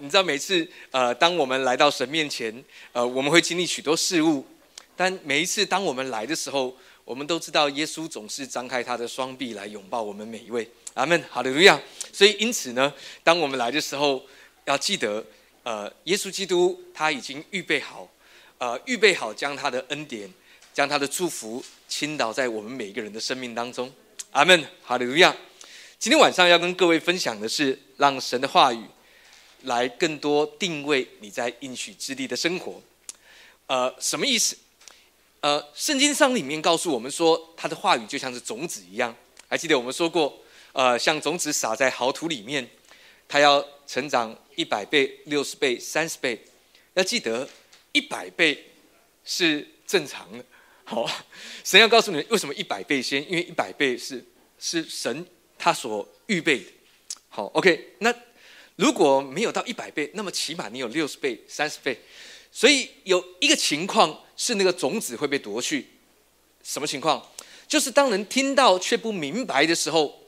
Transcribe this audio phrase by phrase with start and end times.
[0.00, 4.44] 你知道每次呃，当我们来到神面前，呃，我们会经历许多事物，
[4.96, 10.66] 但每一次当我们来的时候，我们都知道耶稣总是张开他的双臂来拥抱我们每一位。
[10.94, 11.78] 阿门，哈利路亚。
[12.12, 12.92] 所以因此呢，
[13.22, 14.24] 当我们来的时候，
[14.64, 15.22] 要记得，
[15.62, 18.08] 呃，耶稣基督他已经预备好，
[18.56, 20.32] 呃，预备好将他的恩典、
[20.72, 23.92] 将他的祝福倾倒在我们每一个人的生命当中。
[24.30, 25.36] 阿门，哈利路亚。
[25.98, 28.82] 今天晚上要跟各位分享的是，让神的话语
[29.62, 32.80] 来更多定位你在应许之地的生活。
[33.66, 34.56] 呃，什么意思？
[35.40, 39.14] 呃，圣经上里面告诉我们说，他的话语就像是种子一样。
[39.48, 40.38] 还记得我们说过，
[40.72, 42.68] 呃，像种子撒在好土里面，
[43.26, 46.44] 它要成长一百倍、六十倍、三十倍。
[46.94, 47.48] 要记得，
[47.92, 48.72] 一百倍
[49.24, 50.44] 是正常的。
[50.84, 51.08] 好，
[51.64, 54.24] 神要告诉你为什么一百倍先，因为一百倍是
[54.58, 55.26] 是神。
[55.62, 56.66] 他所预备的，
[57.28, 57.94] 好，OK。
[57.98, 58.10] 那
[58.80, 62.00] 如果没有到一百倍，那么起码你有六十倍、三十倍。
[62.50, 65.86] 所以有一个情况是，那个种子会被夺去。
[66.62, 67.22] 什么情况？
[67.68, 70.18] 就是当人听到却不明白的时候，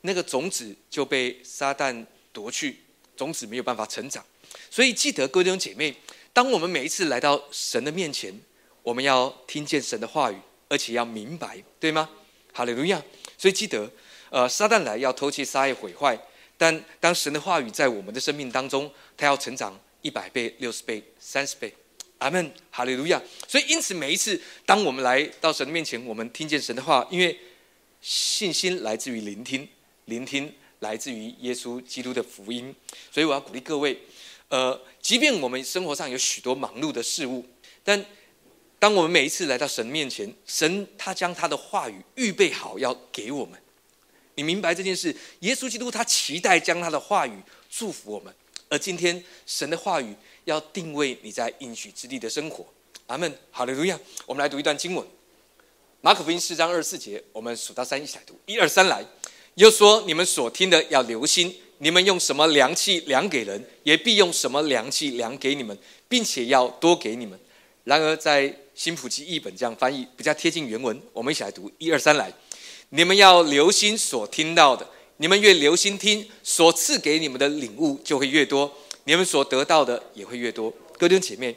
[0.00, 2.80] 那个种子就被撒旦夺去，
[3.16, 4.24] 种子没有办法成长。
[4.68, 5.94] 所以记得各位弟兄姐妹，
[6.32, 8.36] 当我们每一次来到神的面前，
[8.82, 10.36] 我们要听见神的话语，
[10.68, 12.10] 而且要明白，对吗？
[12.52, 13.00] 哈利路亚。
[13.38, 13.88] 所以记得。
[14.30, 16.14] 呃，撒旦来要偷窃、杀害、毁坏，
[16.58, 21.72] 但当神的话语在我们的生命当中，他要成长一百倍、六十倍、三十倍。
[22.18, 23.22] 阿门，哈利路亚。
[23.46, 27.38] 所以，因此每一次当我们来到神面前，我们听见神的话，因为
[28.02, 29.68] 信心来自于聆听，
[30.06, 32.74] 聆听来自于耶稣基督的福音。
[33.12, 33.96] 所以，我要鼓励各位，
[34.48, 37.46] 呃，即便我们生活上有许多忙碌的事物，
[37.84, 38.04] 但
[38.80, 43.56] 当我们每一次来到神面前，神他将他的话语预备好要给我们。
[44.38, 45.12] 你明白这件事？
[45.40, 47.32] 耶稣基督他期待将他的话语
[47.68, 48.32] 祝福我们，
[48.68, 50.14] 而今天神的话语
[50.44, 52.64] 要定位你在应许之地的生活。
[53.08, 53.98] 阿门，好的，路亚。
[54.26, 55.04] 我们来读一段经文，
[56.02, 59.04] 马可福音四章二十四节，我们数到三一起来读，一二三来。
[59.54, 65.76] 又说：你们所听的要留心，你们用什么量器量给人，也必用什么量器量给你们，
[66.08, 67.36] 并且要多给你们。
[67.82, 72.32] 然而在新普及译本这样翻译比较贴近原文，我们一起来读，一二三来。
[72.90, 74.88] 你们要留心所听到的，
[75.18, 78.72] 你们越留心听，所赐给你们的领悟就会越多，
[79.04, 80.72] 你们所得到的也会越多。
[80.96, 81.54] 哥弟兄姐妹，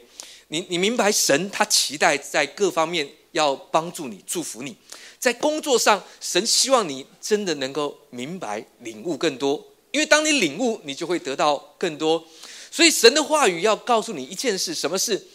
[0.48, 4.76] 你你明白神他期待在各方面要帮助你、祝福你，
[5.18, 12.22] 在工作上，神希望你真的能够明白、领悟更多，因为当你领悟，你就会得到更多。
[12.70, 15.26] 所以神的话语要告诉你一件事，什么事？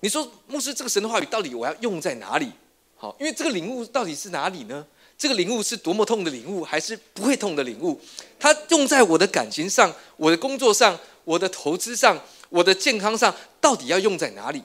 [0.00, 2.50] 你说牧师，这个神的话语到底我要用在哪里？
[2.96, 4.86] 好，因为这个领悟到底是哪里呢？
[5.22, 8.00] 这个领悟是多么痛的领悟，还是不会痛的领悟？
[8.40, 14.60] 它用在我的感情上、我的工作上、我的投资上、我的健康上，到底要用在哪里？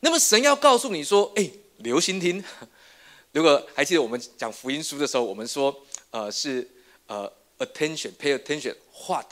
[0.00, 2.42] 那么神要告诉你说：“哎，留心听。
[3.32, 6.66] 如果还记得我们讲福音书的时候，我们说，呃，是
[7.06, 9.26] 呃，attention，pay attention，what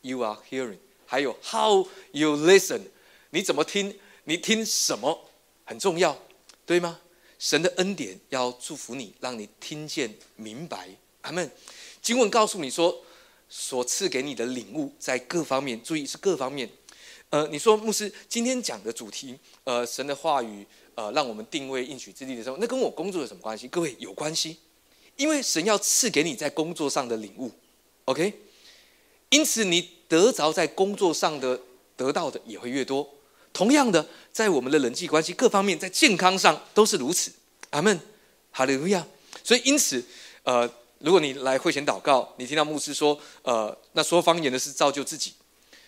[0.00, 2.80] you are hearing，还有 how you listen，
[3.30, 3.94] 你怎么听？
[4.24, 5.16] 你听什么
[5.64, 6.18] 很重要，
[6.66, 6.98] 对吗？”
[7.38, 10.88] 神的恩典要祝福你，让你听见明白。
[11.22, 11.50] 阿门。
[12.02, 13.04] 经文告诉你说，
[13.48, 16.68] 所赐给你的领悟在各方面，注意是各方面。
[17.30, 23.68] 呃，你说牧师今天讲的主题，呃，神的话语，呃，让我们定位应许之地的时候，那跟我工作有什么关系？
[23.68, 24.56] 各位有关系，
[25.16, 27.52] 因为神要赐给你在工作上的领悟。
[28.06, 28.32] OK，
[29.28, 31.60] 因此你得着在工作上的
[31.96, 33.08] 得到的也会越多。
[33.58, 37.32] 同样的，在我们的人际关系各方面，在健康上都是如此。
[37.70, 38.00] 阿门，
[38.52, 39.04] 哈利路亚。
[39.42, 40.00] 所以因此，
[40.44, 45.32] 呃，如果你来会前祷告，你听到牧师说，呃，那说方言的是造就自己。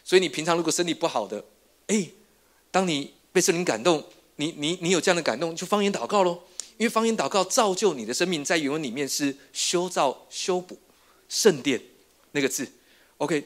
[0.02, 1.44] 所以你平常如果身体不好的，
[1.86, 2.08] 哎，
[2.72, 4.04] 当你被圣灵感动，
[4.34, 6.40] 你你你有这样的感动，就方言祷告喽。
[6.76, 10.76] 因为方言祷告造就你的生命，在原文里面是修造、修补
[11.28, 11.80] 圣殿
[12.32, 12.66] 那个字。
[13.18, 13.44] OK，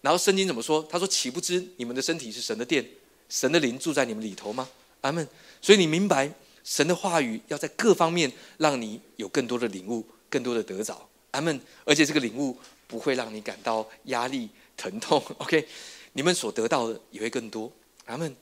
[0.00, 0.84] 然后圣经怎么说？
[0.90, 2.84] 他说：“岂不知你们的身体是神的殿？”
[3.30, 4.68] 神的灵住在你们里头吗？
[5.00, 5.26] 阿门。
[5.62, 6.30] 所以你明白
[6.62, 11.08] 神的话语要在各方面让你有更多的领悟，更多的得着。
[11.30, 11.58] 阿门。
[11.84, 15.22] 而且这个领悟不会让你感到压力、疼痛。
[15.38, 15.66] OK，
[16.12, 17.72] 你们所得到的也会更多。
[18.04, 18.36] 阿门。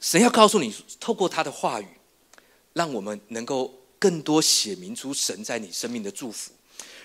[0.00, 1.88] 神要告诉你，透过他的话语，
[2.72, 6.52] 让我们能够更多写明出神在你生命的祝福。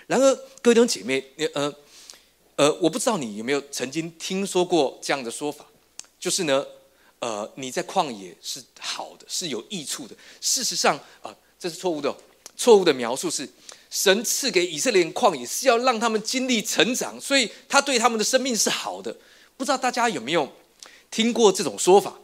[0.07, 1.23] 然而，各位弟兄姐妹，
[1.53, 1.73] 呃
[2.55, 5.65] 呃，我不知道你有没有曾经听说过这样的说法，
[6.19, 6.65] 就是呢。
[7.19, 10.15] 呃，你在旷野是好的，是有益处的。
[10.39, 12.15] 事实上，啊，这是错误的，
[12.55, 13.47] 错误的描述是，
[13.89, 19.15] 神赐给以色列人旷野是要让他们经历成长，所以他对他们的生命是好的。
[19.57, 20.49] 不知道大家有没有
[21.11, 22.17] 听过这种说法？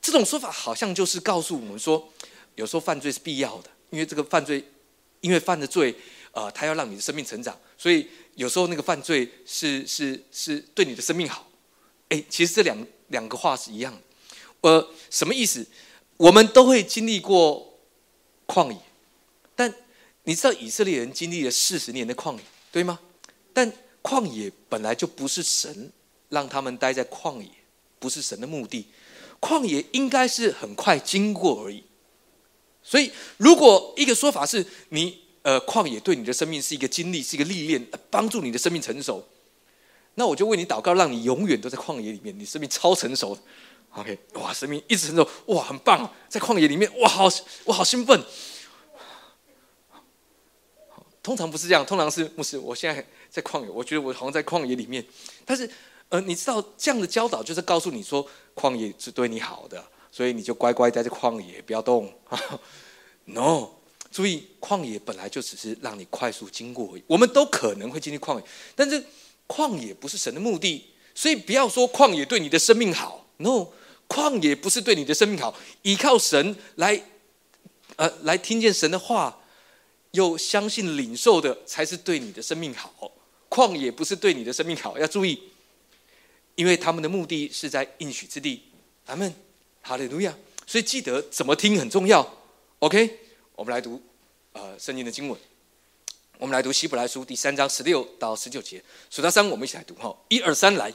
[0.00, 2.08] 这种说法好像就是告诉我们说，
[2.54, 4.64] 有时候犯罪是必要的，因为这个犯罪，
[5.20, 5.94] 因为犯的罪，
[6.32, 11.46] 呃，他要让你的生命成长，所以有时候那个犯罪是是是对你的生命好。
[12.08, 14.00] 哎，其实这两两个话是一样的。
[14.60, 15.66] 呃，什么意思？
[16.16, 17.78] 我们都会经历过
[18.46, 18.78] 旷野，
[19.54, 19.72] 但
[20.24, 22.98] 你知道以色列人经历了四十年的旷野，对吗？
[23.52, 23.72] 但
[24.02, 25.92] 旷野本来就不是神
[26.28, 27.48] 让他们待在旷野，
[27.98, 28.86] 不是神的目的。
[29.40, 31.84] 旷野应该是很快经过而已。
[32.82, 39.24] 所以，如果一个说法是你呃旷野对你的生命是一个经历，是一个历练，帮助你的生命成熟，
[40.16, 43.38] 那我就为你祷告，让你永远都在旷野里面，你生命超成熟。
[43.98, 47.28] OK，哇，生命一直成熟，哇，很棒，在旷野里面，哇，好，
[47.64, 48.22] 我好兴奋。
[51.20, 55.04] 通常不是这样，通常是牧师，我现在在旷野，我觉得我好像在旷野里面。
[55.44, 55.68] 但是，
[56.10, 58.24] 呃，你知道这样的教导就是告诉你说，
[58.54, 62.12] 旷野是对你好的，所以你就乖乖待在旷野，不要动。
[63.26, 63.70] No，
[64.12, 67.02] 注意，旷野本来就只是让你快速经过而已。
[67.08, 68.44] 我们都可能会经历旷野，
[68.76, 69.04] 但是
[69.48, 73.26] 旷野不是神的目的，所以不要说旷野对你的生命好。
[73.38, 73.66] No。
[74.08, 77.00] 旷野不是对你的生命好，依靠神来，
[77.96, 79.40] 呃，来听见神的话，
[80.12, 83.12] 又相信领受的，才是对你的生命好。
[83.50, 85.38] 旷野不是对你的生命好，要注意，
[86.54, 88.62] 因为他们的目的是在应许之地。
[89.06, 89.32] 阿门，
[89.82, 90.34] 哈利路亚。
[90.66, 92.26] 所以记得怎么听很重要。
[92.80, 93.18] OK，
[93.56, 94.02] 我们来读
[94.52, 95.38] 呃圣经的经文，
[96.38, 100.92] 我们来读希伯来书第三章十六到十九节，数到三，我们一起来读哈，一二三，来。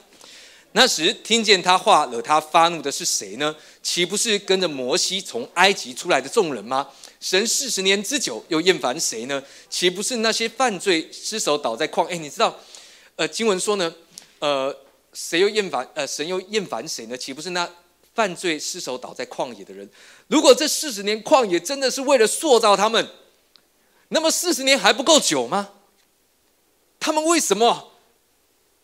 [0.76, 3.54] 那时听见他话惹他发怒的是谁呢？
[3.80, 6.90] 岂不是跟着摩西从埃及出来的众人吗？
[7.20, 9.40] 神四十年之久又厌烦谁呢？
[9.70, 12.04] 岂不是那些犯罪失手倒在旷？
[12.08, 12.58] 哎，你知道，
[13.14, 13.94] 呃，经文说呢，
[14.40, 14.76] 呃，
[15.12, 15.88] 谁又厌烦？
[15.94, 17.16] 呃，神又厌烦谁呢？
[17.16, 17.70] 岂不是那
[18.12, 19.88] 犯罪失手倒在旷野的人？
[20.26, 23.08] 如果这四十年旷野真的是为了塑造他们，
[24.08, 25.70] 那么四十年还不够久吗？
[26.98, 27.92] 他们为什么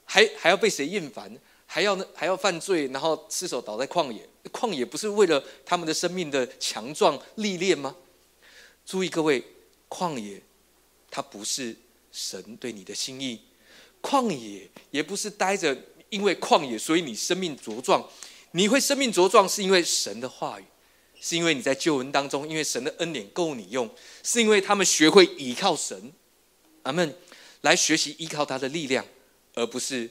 [0.05, 1.41] 还还要被谁厌烦呢？
[1.73, 2.05] 还要呢？
[2.13, 4.29] 还要犯罪，然后失手倒在旷野。
[4.51, 7.95] 旷野不是为了他们的生命的强壮历练吗？
[8.85, 9.41] 注意各位，
[9.89, 10.43] 旷野
[11.13, 11.77] 它不是
[12.11, 13.41] 神对你的心意，
[14.03, 15.77] 旷野也不是待着，
[16.09, 18.05] 因为旷野所以你生命茁壮。
[18.51, 20.65] 你会生命茁壮，是因为神的话语，
[21.21, 23.89] 是因为你在救恩当中，因为神的恩典够你用，
[24.25, 26.13] 是因为他们学会依靠神，
[26.83, 27.15] 阿门，
[27.61, 29.07] 来学习依靠他的力量，
[29.55, 30.11] 而不是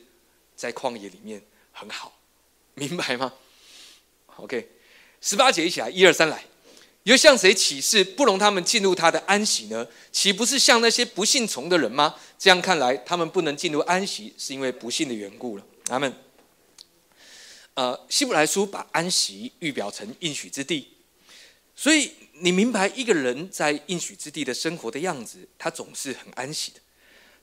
[0.60, 1.42] 在旷野里面。
[1.72, 2.20] 很好，
[2.74, 3.32] 明白吗
[4.36, 4.70] ？OK，
[5.22, 6.44] 十八节一起来，一二三来。
[7.04, 9.88] 又向谁起誓不容他们进入他的安息呢？
[10.12, 12.16] 岂不是像那些不信从的人吗？
[12.38, 15.66] 这样看来，他们不能进入安息，是因为不信的缘故了。
[15.86, 16.14] 他们，
[17.76, 20.90] 呃，希伯来书把安息预表成应许之地，
[21.74, 26.82] 所以你明白一个人在应许之地的生活的样子，他总是很安息的，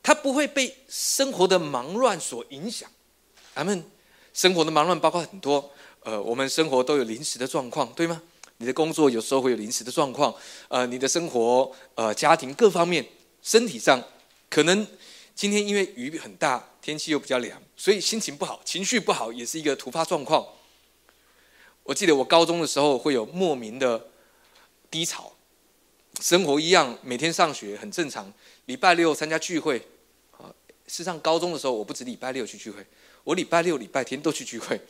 [0.02, 2.90] 他不会被生活的忙乱所影响。
[3.56, 3.82] 咱们。
[4.34, 5.70] 生活的忙乱包括很多，
[6.00, 8.20] 呃，我们生活都有临时的状况，对吗？
[8.58, 10.34] 你的工作有时候会有临时的状况，
[10.68, 13.02] 呃，你的生活、呃，家庭各方面，
[13.40, 13.98] 身体上
[14.50, 14.86] 可能
[15.34, 20.46] 今天因为雨很大，天气又比较凉，所以心情不好，情绪不好也是一个突发状况。
[21.84, 24.08] 我记得我高中的时候会有莫名的
[24.90, 25.32] 低潮，
[26.20, 28.30] 生活一样，每天上学很正常，
[28.66, 29.78] 礼拜六参加聚会，
[30.32, 30.52] 啊，
[30.86, 32.84] 事实上高中的时候我不止礼拜六去聚会。
[33.26, 34.80] 我礼拜六、礼拜天都去聚会，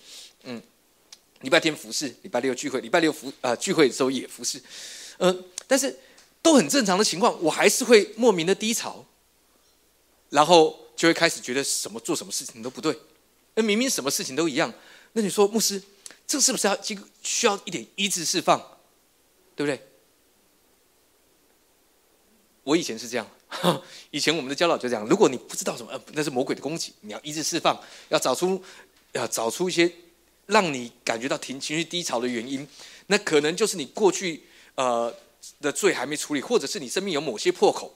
[0.42, 0.62] 嗯，
[1.40, 4.62] 礼拜天服侍，礼拜六聚会，礼拜六服啊聚会的时候也服侍，
[5.16, 5.98] 嗯，但是
[6.42, 9.02] 都很正常的情况，我还是会莫名的低潮，
[10.28, 12.94] 然后就会开始觉得什么做什么事情都不对，
[13.54, 14.70] 那明明什么事情都一样，
[15.14, 15.82] 那你说牧师，
[16.26, 18.60] 这是不是要这个需要一点医治释放，
[19.54, 19.82] 对不对？
[22.64, 23.26] 我以前是这样。
[24.10, 28.60] 以前我们的教导就这样：如果你不知道什么，呃那是魔鬼的攻击，你要一直释放，要找出，
[29.12, 29.90] 要找出一些
[30.46, 32.66] 让你感觉到情情绪低潮的原因。
[33.06, 34.42] 那可能就是你过去
[34.74, 35.14] 呃
[35.60, 37.94] 的罪还没处理，或者是你生命有某些破口，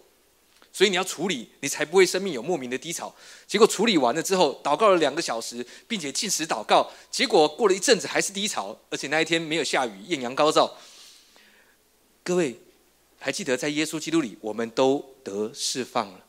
[0.72, 3.12] 所以你要处理，你才不会生命有莫名的低潮。
[3.46, 10.76] 结果处理完了之后，祷告了两个小时，并且进食祷告，结果过了一阵子还是低潮，而且那一天没有下雨，艳阳高照。
[12.22, 12.56] 各位。
[13.20, 16.24] 还记得在耶稣基督里，我们都得释放了，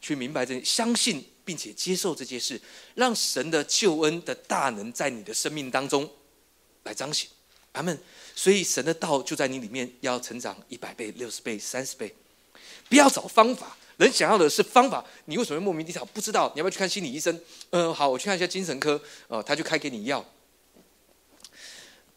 [0.00, 2.60] 去明白这相信并且接受这件事，
[2.94, 6.10] 让神的救恩的大能在你的生命当中
[6.82, 7.28] 来彰显。
[7.72, 7.96] 阿门。
[8.38, 12.14] 所以神的道就在你里面，要成长一百倍、六十倍、三十倍。
[12.86, 15.02] 不要找方法，人想要的是方法。
[15.24, 16.04] 你为什么莫名其妙？
[16.06, 17.40] 不知道，你要不要去看心理医生？
[17.70, 19.00] 嗯，好，我去看一下精神科。
[19.28, 20.22] 哦，他就开给你药。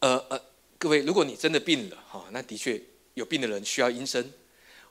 [0.00, 0.38] 呃呃，
[0.76, 2.78] 各位，如果你真的病了，哈，那的确
[3.14, 4.32] 有病的人需要医生。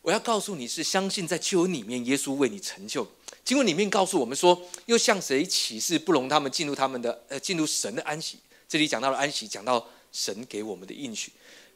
[0.01, 3.05] 我要告诉你是相信在救恩里面，耶稣为你成就。
[3.43, 8.39] 经文里面告诉我们说，又向谁启示不容他们进入他们的呃进入神的安息？
[8.67, 11.31] 这里讲到了安息，讲到神给我们的应许。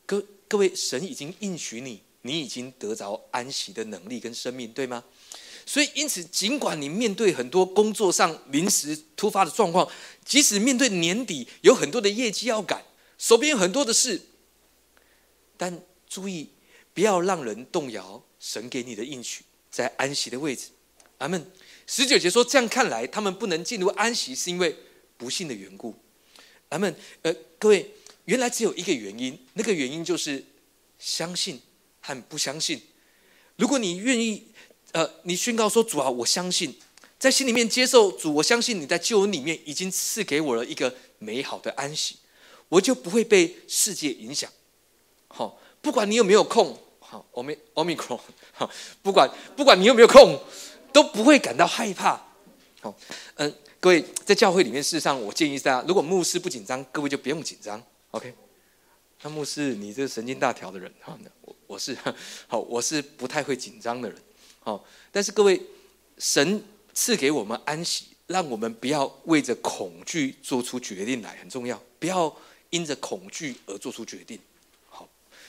[0.05, 5.03] 各各位，神已经应许你，你已经得着安息的能力跟生命，对吗？
[5.65, 9.87] 所以，因此，尽管你面对很多工作上临时突发的状况，
[10.23, 12.83] 即使面对年底有很多的业绩要赶，
[13.17, 14.21] 手边有很多的事，
[15.57, 15.81] 但
[16.13, 16.47] 注意
[16.93, 20.67] 不要让人动摇神给你的应许在安息的位置。
[21.17, 21.51] 阿门。
[21.87, 24.75] 十九节说：“这样看来，他们不能进入安息，是因为
[25.17, 25.95] 不幸的缘故。”
[26.69, 26.95] 阿门。
[27.23, 27.91] 呃，各位，
[28.25, 30.45] 原来只有一个原因，那个原因就是
[30.99, 31.59] 相信
[31.99, 32.79] 和不相信。
[33.55, 34.47] 如果你愿意，
[34.91, 36.75] 呃，你宣告说：“主啊，我相信，
[37.17, 42.17] 在心里面接受主，我相信你在救恩里面已经赐给我了一个美好的安息，
[42.69, 44.51] 我就不会被世界影响。”
[45.27, 48.19] 好，不管你有没有空，好，欧米欧米克，
[48.53, 48.67] 好，
[49.03, 50.39] 不管不管你有没有空。
[50.93, 52.21] 都不会感到害怕。
[52.79, 52.95] 好，
[53.37, 57.81] 嗯，各位在教会里面，事实上，我建议大家，如果牧师不紧张，各位就不用紧张。
[58.11, 58.31] OK？
[59.23, 61.97] 那牧师，你这个神经大条的人，哈，我我是
[62.47, 64.15] 好，我是不太会紧张的人。
[64.59, 65.59] 好，但是各位，
[66.19, 66.63] 神
[66.93, 71.81] 赐给我们安息，让我们不要为着恐惧做出决定来，很重要。
[71.97, 72.31] 不要
[72.69, 74.39] 因着恐惧而做出决定。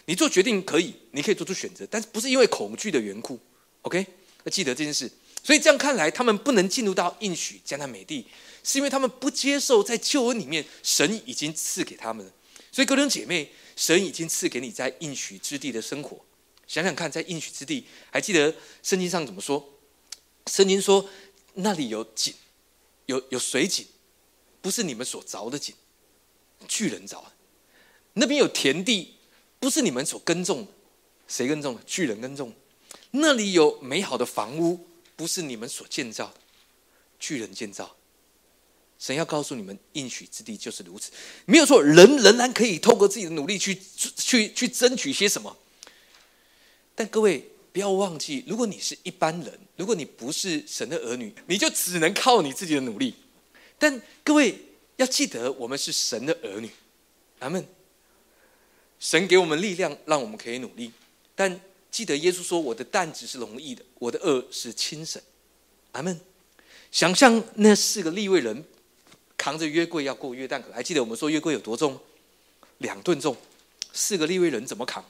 [0.06, 3.38] 你做决定可以，你可以做出选择，但是不是因为恐惧的缘故。
[3.82, 4.06] OK？
[4.44, 5.10] 要记得这件事。
[5.42, 8.26] 所以这样看来，他们不能进入到应许迦南美地，
[8.62, 12.30] 是因为他们不接受在救恩里面神已经赐给他们。
[12.72, 16.18] 所以，各位姐妹，神已经赐给你在应许之地的生活。
[16.66, 19.62] 想想看，在应许之地，还记得圣经上怎么说？
[20.46, 21.08] 圣经说
[21.54, 22.34] 那里有井，
[23.04, 23.86] 有有水井，
[24.62, 25.74] 不是你们所凿的井，
[26.66, 27.32] 巨人凿的。
[28.14, 29.14] 那边有田地，
[29.64, 30.72] 不是你们所耕种的，
[31.26, 31.80] 谁耕种的？
[31.86, 32.52] 巨人耕种。
[33.12, 34.86] 那里有美好的房屋。
[35.16, 36.34] 不是你们所建造的，
[37.20, 37.94] 巨人建造。
[38.98, 41.12] 神要告诉你们，应许之地就是如此，
[41.46, 41.80] 没有错。
[41.80, 43.80] 人仍然可以透过自己的努力去
[44.16, 45.56] 去去争取些什么。
[46.96, 53.14] 但各位不要忘记，如果你是一般人，如果你不是神的儿女，你就只能靠你自己的努力。
[53.78, 54.58] 但各位
[54.96, 56.68] 要记得，我们是神的儿女，
[57.38, 57.64] 阿门。
[58.98, 60.92] 神给我们力量，让我们可以努力，
[61.34, 61.60] 但。
[61.94, 65.22] 记得耶稣说：“我的担子是容易的，我的恶是轻省。”
[65.94, 66.20] 阿门。
[66.90, 68.64] 想象那四个立位人
[69.38, 71.96] 扛着约柜要过约旦河，还记得我们说约柜有多重？
[72.78, 73.36] 两吨重。
[73.92, 75.04] 四个立位人怎么扛？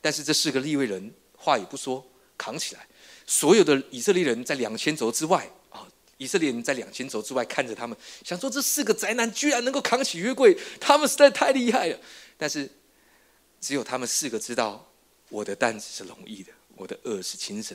[0.00, 2.06] 但是这四个立位人话也不说，
[2.38, 2.86] 扛起来。
[3.26, 5.84] 所有的以色列人在两千轴之外啊，
[6.16, 11.98] 以色列人在两千轴之外看着他们，想说这四个宅男居然能够扛起约柜，他们实在太厉害了。
[12.36, 12.70] 但是
[13.60, 14.88] 只有他们四个知道。
[15.28, 17.74] 我的担子是容易的，我的恶是轻省，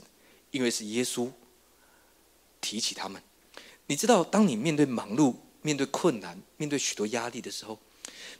[0.52, 1.28] 因为是耶稣
[2.62, 3.20] 提起他们。
[3.88, 5.34] 你知道，当你面对忙碌、
[5.64, 7.80] 面对困难、面对许多压力的时候，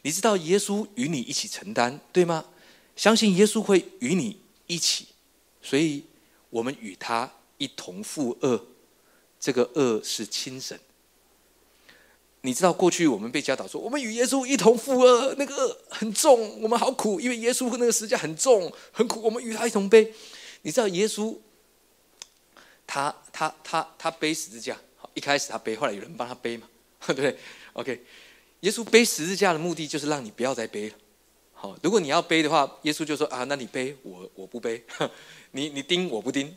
[0.04, 2.46] 你知道耶稣与你一起承担，对吗？
[2.96, 5.08] 相信耶稣会与你一起，
[5.64, 6.04] 所以
[6.52, 8.68] 我们与他一同负恶，
[9.40, 10.78] 这个恶是轻省。
[12.48, 20.14] 你知道过去我们被教导说，我们与耶稣一同负恶，那个很重，我们好苦，因为耶稣那个十字架很重很苦，我们与他一同背。
[20.62, 21.38] 你知道耶稣，
[22.88, 24.78] 他他他他背十字架，
[25.14, 26.70] 一开始他背，后来有人帮他背嘛，
[27.08, 27.38] 对不对
[27.74, 28.02] ？OK，
[28.62, 30.96] 耶稣背十字架的目的就是让你不要再背了。
[31.54, 34.82] 好，如果你要背的话，耶稣就说啊，那你背，我我不背，
[35.52, 36.56] 你你钉我不钉，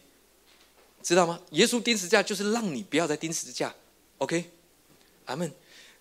[1.03, 1.41] 知道吗？
[1.51, 3.75] 耶稣钉十字架就是让你不要再钉十字架。
[4.19, 4.45] OK，
[5.25, 5.53] 阿门。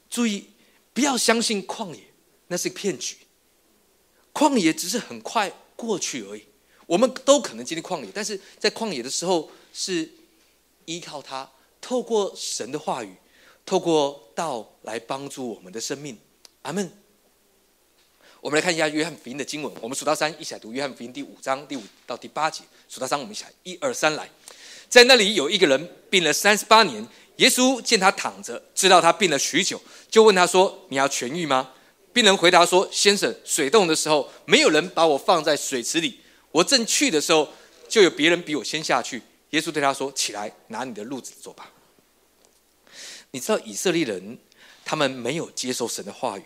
[0.10, 0.50] 注意，
[0.94, 2.02] 不要相信旷野，
[2.48, 3.16] 那是骗局。
[4.34, 6.44] 旷野只是很快过去而已，
[6.86, 10.10] 我们都可能经历旷野，但是在旷野的时候是
[10.86, 11.50] 依靠他，
[11.80, 13.14] 透过神的话语，
[13.66, 16.18] 透过道来帮助我们的生命。
[16.64, 16.92] 阿门。
[18.42, 22.64] 我们来看一下约翰福音的经文，我们数到三，一起来读约翰福音第五章第五到第八节。
[22.88, 24.30] 数到三，我们一起来，一二三，来。
[24.88, 27.06] 在那里有一个人病了三十八年。
[27.40, 31.72] 耶稣见他躺着，知道他病了许久，就问他说：“你要痊愈吗？”
[32.12, 36.20] 病人回答说：“先生，水冻的时候，没有人把我放在水池里。
[36.52, 37.48] 我正去的时候，
[37.88, 41.72] 就有别人比我先下去。”耶稣对他说：“起来，拿你的褥子走吧。”
[43.32, 44.38] 你知道以色列人
[44.84, 46.44] 他们没有接受神的话语。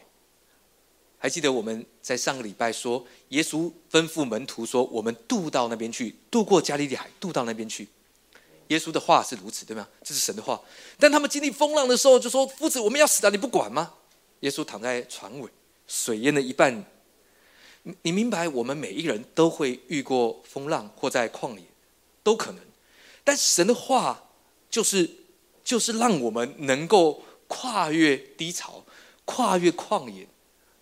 [1.17, 7.87] 还记得我们在上个礼拜说，耶稣吩咐门徒说：“我们渡到那边去，渡过加利利海，渡到那边去。”
[8.67, 9.87] 耶稣的话是如此，对吗？
[10.03, 10.59] 这是神的话。
[10.97, 13.93] 但他们经历风浪的时候，就说：“夫子，我们要死了，你不管吗？”
[14.41, 15.49] 耶稣躺在船尾，
[15.87, 16.85] 水淹了一半。
[18.01, 21.63] 你明白，我们每一个人都会遇过风浪，或在旷野，
[22.23, 22.61] 都可能。
[23.23, 24.29] 但神的话，
[24.69, 25.09] 就是
[25.63, 28.83] 就是让我们能够跨越低潮，
[29.25, 30.27] 跨越旷野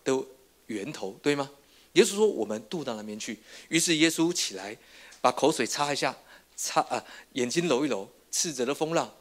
[0.03, 0.23] 的
[0.67, 1.49] 源头，对吗？
[1.93, 4.77] 耶稣说：“我们渡到那边去。”于是耶稣起来，
[5.19, 6.15] 把口水擦一下，
[6.61, 7.03] 擦啊，
[7.33, 9.11] 眼睛揉一揉，斥责的风浪。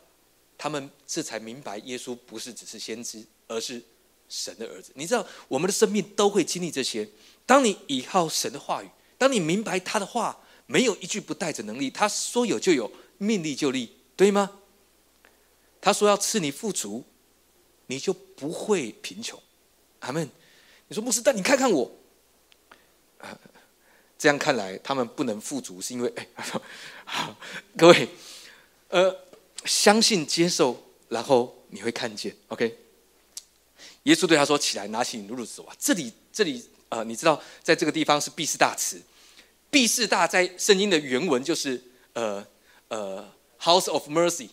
[0.58, 3.82] 他们这才明白，耶稣不是只是先知，而是
[4.28, 4.92] 神的儿子。
[4.94, 7.08] 你知道，我们的生命都会经历这些。
[7.46, 14.60] 当你依靠神的话语，当你明白他的话没有一句不带着能力，他说有就有，命立就立，对吗？
[15.80, 17.06] 他说要赐你富足，
[17.86, 19.40] 你就不会贫穷。
[20.00, 20.30] 阿门。
[20.88, 21.90] 你说牧师，但你看看我。
[24.20, 26.28] 这样看来，他们不能富足，是因为哎，
[27.74, 28.06] 各位，
[28.88, 29.16] 呃，
[29.64, 32.36] 相信接受，然后你会看见。
[32.48, 32.76] OK，
[34.02, 39.00] 耶稣对他说：“起来，拿起你的褥子走啊！”这里，这里，呃，你知道，在这个地方是必士大词。
[39.70, 42.46] 必士大在圣经的原文就是呃
[42.88, 43.26] 呃
[43.58, 44.50] ，House of Mercy，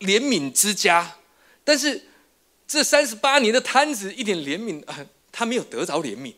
[0.00, 1.16] 怜悯之家。
[1.64, 2.04] 但是
[2.68, 6.34] 这三十八年的摊子一点怜悯啊，他没有得着怜悯。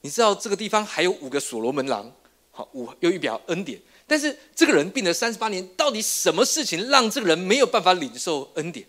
[0.00, 2.12] 你知道这个地方还有五个所罗门郎，
[2.50, 3.80] 好五又一表恩典。
[4.06, 8.86] 但是这个人病了三十八年，到底什么事情让这个人没有办法领受恩典？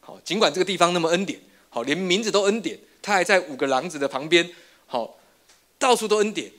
[0.00, 4.48] 好，尽管这个地方那么恩典，好连名字都恩典，他还在五个狼子的旁边，
[4.86, 5.18] 好
[5.78, 6.52] 到处都恩典，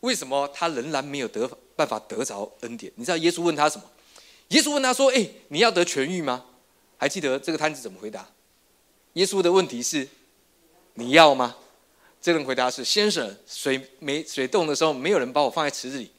[0.00, 2.90] 为什么他仍然没有得办法得着恩典？
[2.96, 3.84] 你知道耶稣问他什么？
[4.48, 6.46] 耶稣问他说：“哎，你要得痊愈吗？”
[6.96, 8.26] 还记得这个摊子怎么回答？
[9.12, 10.08] 耶稣的问题是：
[10.94, 11.56] 你要吗？
[12.20, 16.10] 这人回答是：“先生，水没水冻的时候，没有人把我放在池子里，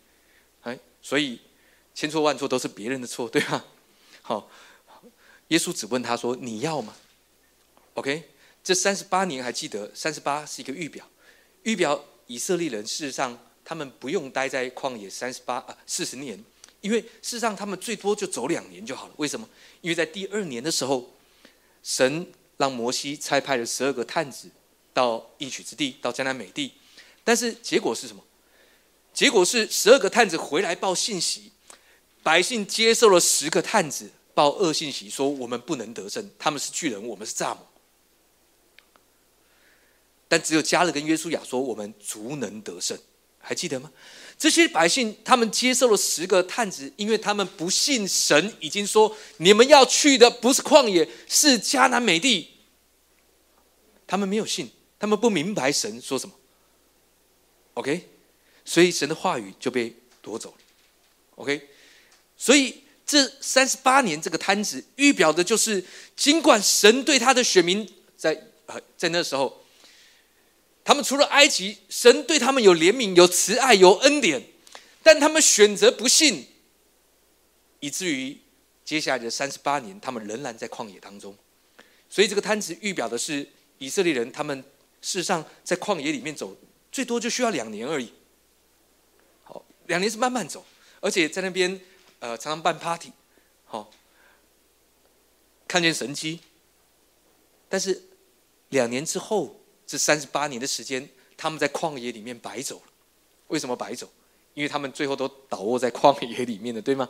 [0.62, 1.40] 哎，所以
[1.94, 3.66] 千错万错都是别人的错，对吧？”
[4.22, 4.50] 好，
[5.50, 6.96] 耶稣只问他说：“你要吗
[7.96, 8.30] ？”OK，
[8.64, 11.06] 这三十八年还记得，三十八是一个预表，
[11.64, 16.42] 预表以色列人事实上他们不用待在旷野三十八啊四十年，
[16.80, 19.14] 因为事实上他们最多就走两年就好了。
[19.18, 19.48] 为什么？
[19.82, 21.14] 因为在第二年的时候，
[21.84, 24.50] 神让摩西差派了十二个探子。
[25.00, 26.74] 到应许之地，到迦南美地，
[27.24, 28.22] 但是结果是什么？
[29.14, 31.54] 结果是十二个探子回来报信息，
[32.22, 37.60] 百姓接受了十个探子报恶信息，说我们不能得胜，他们是巨人，我们是蚱蜢。
[40.28, 43.00] 但只有加勒跟约书亚说我们足能得胜，
[43.40, 43.90] 还记得吗？
[44.38, 52.50] 这些百姓他们接受了十个探子，因为他们不信神已经说你们要去的不是旷野，是迦南美地，
[54.06, 54.70] 他们没有信。
[55.00, 56.36] 他们不明白神说什么
[57.76, 58.10] ，OK，
[58.66, 60.58] 所以神的话语就被夺走了
[61.36, 61.70] ，OK，
[62.36, 65.82] 所以这三十八年这个摊子预表的就是，
[66.18, 69.64] 尽管神对他的选民在呃在那时候，
[70.84, 74.44] 他们除了埃及，神对他们有怜悯、有慈爱、有恩典，
[75.02, 76.46] 但他们选择不信，
[77.80, 78.38] 以至于
[78.84, 81.34] 接下来的三十八年，他们仍然在旷野当中。
[82.10, 84.62] 所以这个摊子预表的是以色列人他们。
[85.02, 86.56] 事实上，在旷野里面走，
[86.92, 88.14] 最多就需要两年而已。
[89.44, 90.66] 好，两年是慢慢走，
[91.00, 91.80] 而且在那边，
[92.20, 93.12] 呃，常常办 party，
[93.66, 93.90] 好，
[95.68, 96.40] 看见神迹。
[97.70, 98.02] 但是
[98.70, 101.08] 两年之后，这三十八年的时间，
[101.38, 102.92] 他们在旷野里面白走了。
[103.48, 104.10] 为什么白走？
[104.56, 107.08] 因为他们最后都倒卧在旷野里面的，对吗？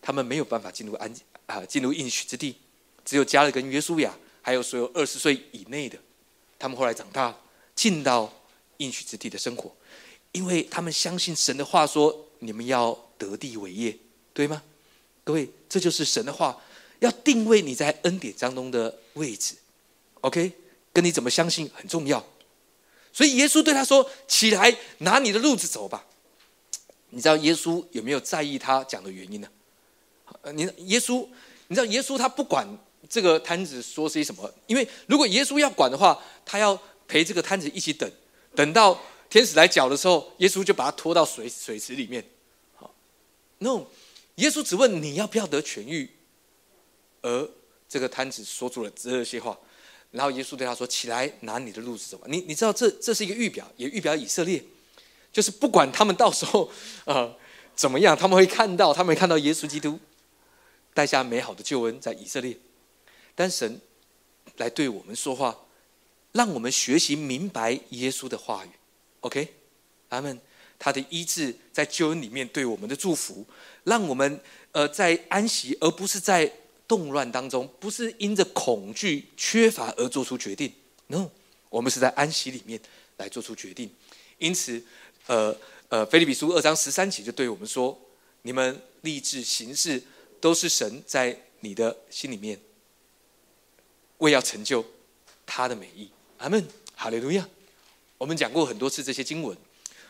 [0.00, 1.14] 他们没有办法进入安
[1.46, 2.56] 啊，进入应许之地，
[3.04, 5.98] 只有加勒跟约书亚，还有所有二十岁以内的。
[6.58, 7.36] 他们后来长大，
[7.74, 8.32] 进到
[8.78, 9.72] 应许之地的生活，
[10.32, 13.96] 因为他们相信神的话，说你们要得地为业，
[14.32, 14.62] 对吗？
[15.24, 16.60] 各位，这就是神的话，
[16.98, 19.54] 要定位你在恩典当中的位置。
[20.22, 20.52] OK，
[20.92, 22.24] 跟你怎么相信很重要。
[23.12, 26.04] 所以耶稣对他说：“起来，拿你的路子走吧。”
[27.10, 29.48] 你知道耶稣有没有在意他讲的原因呢？
[30.52, 31.26] 你耶稣，
[31.68, 32.66] 你知道耶稣他不管。
[33.08, 34.52] 这个摊子说些什么？
[34.66, 38.10] 因为如果耶稣要管的话，他要陪这个摊子一起等，
[38.54, 42.22] 等到天使来搅的时候，耶稣就把他拖到水水池里面。
[42.74, 42.94] 好
[43.58, 43.84] ，no，
[44.36, 46.10] 耶稣只问你要不要得痊愈，
[47.22, 47.50] 而
[47.88, 49.58] 这个摊子说出了这些话，
[50.10, 54.62] 然后耶稣对他说：“起来，拿你的路子走吧。”你你知道这这是一个预表，也预表以色列，
[55.32, 56.70] 就是不管他们到时候
[57.06, 57.34] 啊
[57.74, 59.98] 怎么样，他们会看到，他们看到耶稣基督
[60.92, 62.56] 带下美好的救恩在以色列。
[63.38, 63.80] 但神
[64.56, 65.56] 来对我们说话，
[66.32, 68.70] 让我们学习明白耶稣的话语。
[69.20, 69.54] OK，
[70.08, 70.40] 阿门。
[70.76, 73.44] 他的医治在救恩里面对我们的祝福，
[73.84, 74.40] 让我们
[74.72, 76.52] 呃在安息，而不是在
[76.88, 80.72] 动乱当中，不是因着恐惧缺乏而做出决定。
[81.06, 81.30] No，
[81.68, 82.80] 我们是在安息里面
[83.18, 83.88] 来做出决定。
[84.38, 84.82] 因此，
[85.26, 85.56] 呃
[85.88, 87.96] 呃，菲利比书二章十三节就对我们说：
[88.42, 90.02] 你们立志行事，
[90.40, 92.58] 都是神在你的心里面，
[94.18, 94.84] 为要成就
[95.44, 96.10] 他的美意。
[96.38, 97.48] 阿门，哈利路亚。
[98.16, 99.56] 我们讲过很多次这些经文，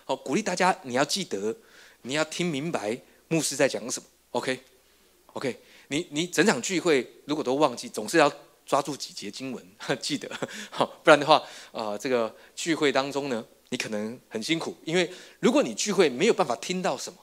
[0.05, 1.57] 好鼓励大家，你要记得，
[2.03, 4.07] 你要听明白牧师在讲什么。
[4.31, 8.33] OK，OK，你你整场聚会如果都忘记，总是要
[8.67, 9.67] 抓住几节经文
[10.01, 10.31] 记得，
[10.71, 11.43] 好，不然的话，
[11.73, 17.19] 啊，这个聚会当中呢，你可能很辛苦，因为如果你聚会没有办法听到什么，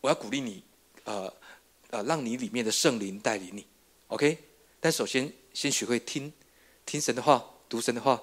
[0.00, 0.62] 我要鼓励你，
[1.04, 1.32] 呃
[1.90, 3.66] 呃，让你里面的圣灵带领你。
[4.08, 4.38] OK，
[4.80, 6.30] 但首先先学会听，
[6.84, 8.22] 听神的话，读神的话，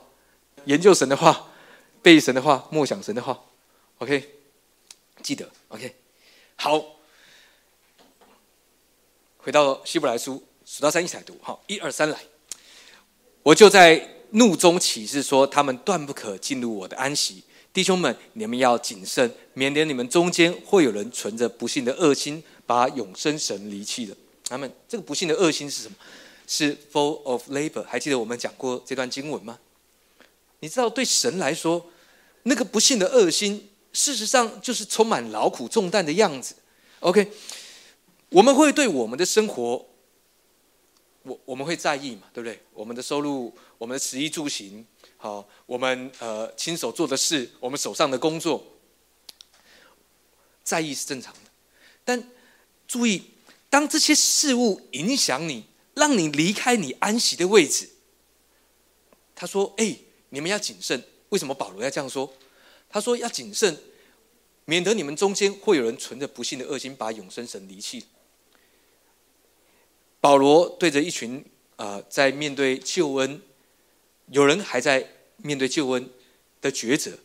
[0.66, 1.50] 研究神的话。
[2.04, 3.46] 背神的话，默想神的话
[4.00, 4.30] ，OK，
[5.24, 5.96] 记得 OK，
[6.58, 6.84] 好，
[9.38, 12.20] 回到希伯来书，数到三一起来读，好，一二三来，
[13.42, 17.46] 我就在怒中起誓说，他们断不可进入我的安息。
[17.72, 24.18] 弟兄们，你们要谨慎，免得你们中间会有人存着不幸的恶心，把永生神离弃了。
[24.44, 25.96] 他们这个不幸的恶心是什么？
[26.48, 27.84] 是 full of labor。
[27.84, 29.60] 还记得我们讲过这段经文吗？
[30.60, 31.90] 你知道，对神来说。
[32.46, 36.54] 那个不幸的恶心，事实上就是充满劳苦重担的样子。
[37.00, 37.32] OK，
[38.28, 39.86] 我们会对我们的生活，
[41.22, 42.62] 我我们会在意嘛，对不对？
[42.74, 48.62] 我们的收入，我们的食衣住行，好，我们呃亲手做的事，我们手上的工作，
[50.66, 51.40] 在意是正常的。
[52.04, 52.30] 但
[52.86, 53.32] 注意，
[53.70, 57.90] 当这些事物影响你，让你离开你安息的位置，
[59.36, 59.98] 他说：“哎，
[60.30, 62.32] 你们要谨慎。”为什么保罗要这样说？
[62.90, 63.76] 他说要谨慎，
[64.66, 68.06] 免得你们中间会有人存着不幸的恶心，把永生神离弃。
[70.22, 71.44] 保罗对着一群
[71.76, 73.42] 啊，在面对救恩，
[74.28, 76.10] 有人还在面对救恩
[76.62, 77.18] 的抉择。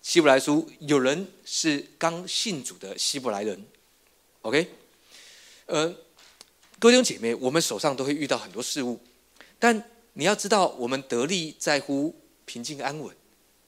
[0.00, 3.66] 希伯来书有人是刚信主的希伯来人
[4.42, 4.70] ，OK？
[5.66, 5.96] 呃，
[6.84, 9.00] 各位弟兄姐妹，我们手上都会遇到很多事物，
[9.58, 13.16] 但你要知道，我们得力在乎平静安稳。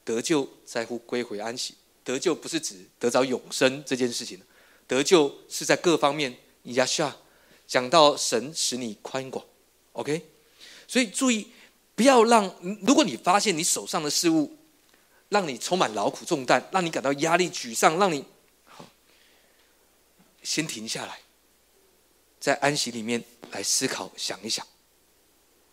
[0.05, 4.39] 得救在乎归回安息，得救不是指得着永生这件事情，
[4.85, 6.37] 得救是在各方面。
[6.65, 7.17] 亚下
[7.65, 9.43] 讲到神使你宽广
[9.93, 10.23] ，OK，
[10.87, 11.47] 所以注意
[11.95, 12.53] 不要让，
[12.85, 14.55] 如果你发现你手上的事物
[15.29, 18.23] 让你充满劳苦重担，让你感到压力沮丧，让你
[20.43, 21.19] 先停下来，
[22.39, 24.65] 在安息里面来思考想一想，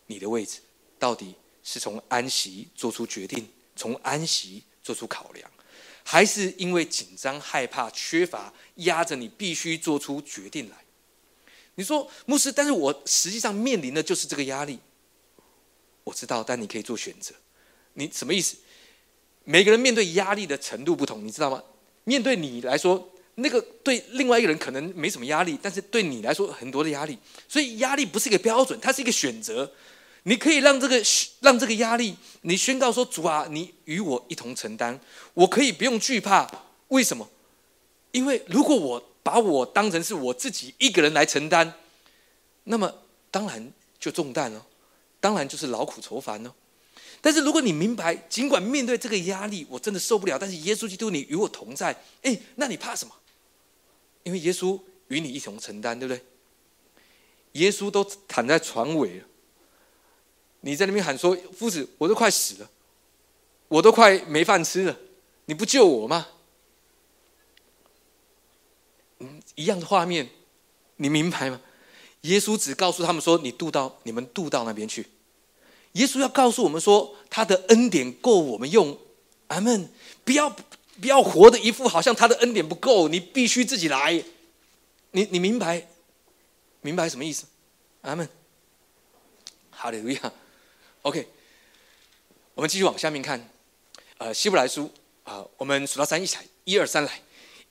[0.07, 0.61] 你的位置
[0.99, 3.49] 到底是从安息做出决定。
[3.77, 5.51] 从安息做出考量，
[6.05, 10.77] 还是因为紧张、害怕、缺乏压着你，必须做出决定来？
[11.75, 14.79] 你说牧师，但是我实际上面临的就是这个压力。
[16.05, 17.35] 我知道，但你可以做选择。
[17.95, 18.57] 你什么意思？
[19.43, 21.61] 每个人面对压力的程度不同，你知道吗？
[22.05, 27.19] 面对你来说，那个对另外一个人可能没什么压力，但是对你来说很多的压力。
[27.49, 29.71] 所以压力不是一个标准，它是一个选择。
[30.27, 31.03] 你可以让这个
[31.41, 34.99] 让这个压力，你宣告说：“主啊，你与我一同承担，
[35.35, 36.51] 我可以不用惧怕。
[36.89, 37.29] 为什么？
[38.13, 41.75] 因为如果我把我当成是我自己一个人来承担，
[42.63, 42.91] 那么
[43.31, 44.65] 当然就重担了，
[45.21, 46.55] 当然就是劳苦愁烦了。
[47.21, 53.15] 但是如果你明白，尽管面对这个压力，我真的受不了，但是耶稣基督你与我同在，哎，那你怕什么？
[54.25, 56.23] 因为耶稣与你一同承担，对不对？
[57.53, 59.25] 耶稣都躺在床尾了。”
[60.67, 62.71] 你在那边喊说：“夫子，我都快死了，
[63.69, 64.99] 我都快没饭吃了，
[65.45, 66.27] 你不救我吗？”
[69.21, 70.29] 嗯，一样的画面，
[70.97, 71.61] 你明白吗？
[72.23, 75.07] 耶稣只告诉他们说：“你渡到你们渡到那边去。”
[75.93, 78.99] 耶稣要告诉我们说：“他的恩典够我们用。”
[79.49, 79.91] 阿门！
[80.25, 80.49] 不要
[81.01, 84.23] 不要活的一副好像他的恩典不够，你必须自己来。
[85.13, 85.87] 你你明白
[86.81, 87.47] 明白什么意思？
[88.03, 88.29] 阿门！
[89.71, 90.33] 哈利路亚
[91.03, 91.29] ！OK，
[92.55, 93.49] 我们继续往下面看，
[94.19, 94.91] 呃，希伯来书
[95.25, 97.21] 啊，我们数到三一起来，一二三来，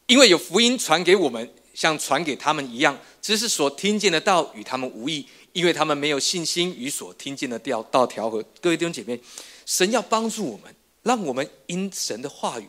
[0.08, 8.44] 因为有福音传给我们，像传给他们一样，只是所听见的道与他们无异，因为他们没有信心与所听见的调道调和。
[8.62, 9.20] 各位弟兄姐妹，
[9.66, 12.68] 神要帮助我们，让我们因神的话语，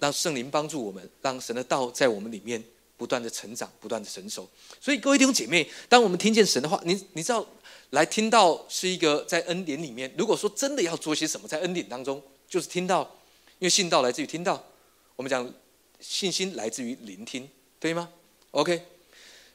[0.00, 2.60] 让圣灵帮助我们，让神的道在我们里面
[2.96, 4.48] 不断的成长，不断的成熟。
[4.80, 7.46] 所以，各位弟兄姐妹，当我们听见神的话，你你知道。
[7.90, 10.08] 来听到是一个在恩典里面。
[10.16, 13.02] 如果说真的要做些什么，在恩典当中，就是听到，
[13.58, 14.64] 因为信道来自于听到。
[15.16, 15.52] 我们讲
[15.98, 18.08] 信心来自于聆听，对吗
[18.52, 18.80] ？OK，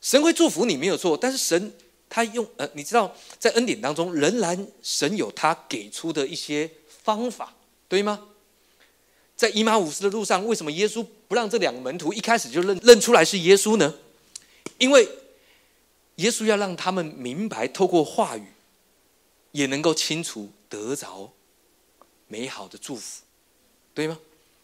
[0.01, 1.73] 神会祝福你没有错，但是神
[2.09, 6.69] 他用呃，你知道在恩典当中，仍然神有他给出的一些
[7.03, 7.55] 方法，
[7.87, 8.27] 对吗？
[9.35, 13.93] 在以马五斯的路上，为什么耶稣不让这两个门徒一开始就认认出来是耶稣呢？
[14.77, 15.07] 因为
[16.15, 18.45] 耶稣要让他们明白，透过话语
[19.51, 21.33] 也能够清楚得着
[22.27, 23.23] 美好的祝福，
[23.93, 24.19] 对吗？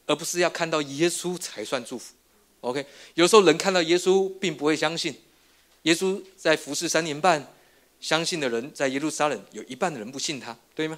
[0.07, 2.13] 而不是要看到耶稣才算祝福。
[2.61, 5.15] OK，有时候人看到耶稣并不会相信。
[5.83, 7.45] 耶稣在服侍三年半，
[7.99, 10.97] 相信的人在耶路撒冷有一半的人不信他，对吗？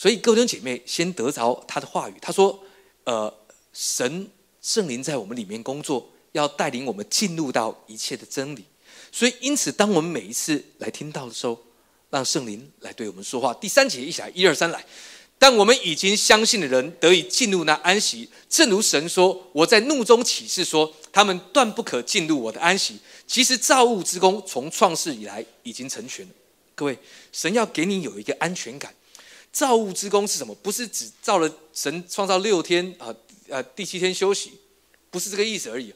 [0.00, 2.14] 所以各位弟兄姐妹，先得着他的话语。
[2.22, 2.58] 他说
[3.04, 3.30] ：“呃，
[3.74, 4.26] 神
[4.62, 8.64] 圣灵在我们里面工作，要带领我们进入到一切的真理。
[9.12, 11.62] 所以，因此，当我们每一次来听到的时候，
[12.08, 13.52] 让圣灵来对我们说话。
[13.52, 14.82] 第三节一起来，一二三来。
[15.38, 22.98] 但我们已经相信的人得以进入那安息，正如神说：我在怒中起誓说，他们断不可进入我的安息。
[23.26, 26.32] 其实造物之功从创世以来已经成全了。
[26.74, 26.98] 各位，
[27.32, 28.94] 神要给你有一个安全感。”
[29.52, 30.54] 造物之功是什么？
[30.56, 33.14] 不是只造了神创造六天啊，
[33.48, 34.52] 呃，第七天休息，
[35.10, 35.92] 不是这个意思而已。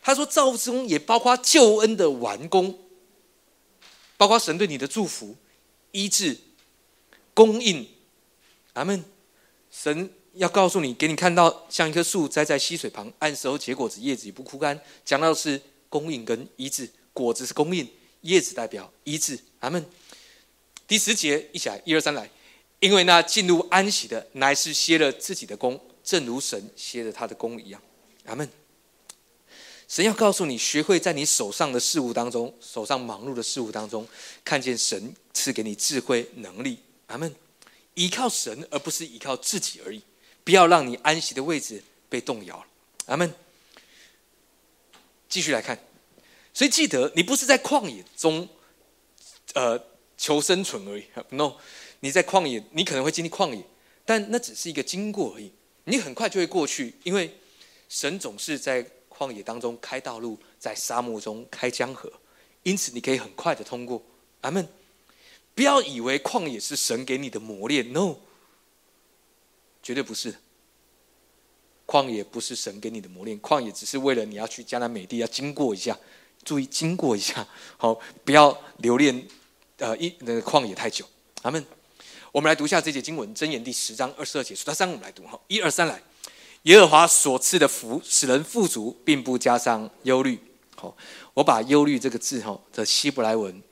[0.00, 2.78] 他说造物之功也包括救恩的完工，
[4.16, 5.36] 包括神对你的祝福、
[5.92, 6.38] 医治、
[7.32, 7.88] 供应。
[8.74, 9.04] 阿门。
[9.70, 14.80] 神要告诉你，给你看到像一棵树栽在溪水旁，按时候结果子，叶子也不枯干。
[15.04, 17.88] 讲到是供应跟医治，果子是供应，
[18.20, 19.38] 叶子代表医治。
[19.60, 19.84] 阿门。
[20.86, 22.30] 第十节一起来，一二三来。
[22.84, 27.80] 因为那进入安息的，乃是歇了自己的功，正如神歇了他的功一样。
[28.26, 28.46] 阿门。
[29.88, 34.06] 神要告诉你，学会在你手上的事物当中，手上忙碌的事物当中，
[34.44, 36.78] 看见神赐给你智慧能力。
[37.06, 37.34] 阿门。
[37.94, 40.02] 依靠神，而不是依靠自己而已。
[40.44, 42.66] 不要让你安息的位置被动摇了。
[43.06, 43.32] 阿门。
[45.26, 45.82] 继续来看，
[46.52, 48.46] 所以记得，你不是在旷野中，
[49.54, 49.82] 呃，
[50.18, 51.06] 求生存而已。
[51.30, 51.54] No。
[52.04, 53.64] 你在旷野，你可能会经历旷野，
[54.04, 55.50] 但那只是一个经过而已。
[55.84, 57.34] 你很快就会过去，因为
[57.88, 62.12] 神总是在旷野当中开道路，在沙漠中开江河，
[62.62, 64.02] 因此你可以很快的通过。
[64.42, 64.68] 阿门。
[65.54, 68.16] 不要以为旷野是神给你的磨练，no，
[69.82, 70.34] 绝对不是。
[71.86, 75.98] 旷野不是神给你的磨练，旷野只是为了你要去迦南美地，要经过一下，
[76.44, 79.26] 注意经过一下，好，不要留恋
[79.78, 81.06] 呃一那个旷野太久。
[81.40, 81.64] 阿门。
[82.34, 86.02] 我们来读一下这节经文，箴言第十章二十二节，数到三，我们来读哈，一二三来。
[86.62, 90.36] 耶和华所赐的福使人富足，并不加上忧虑。
[90.74, 90.96] 好，
[91.32, 93.62] 我把忧虑这个字哈的希伯来文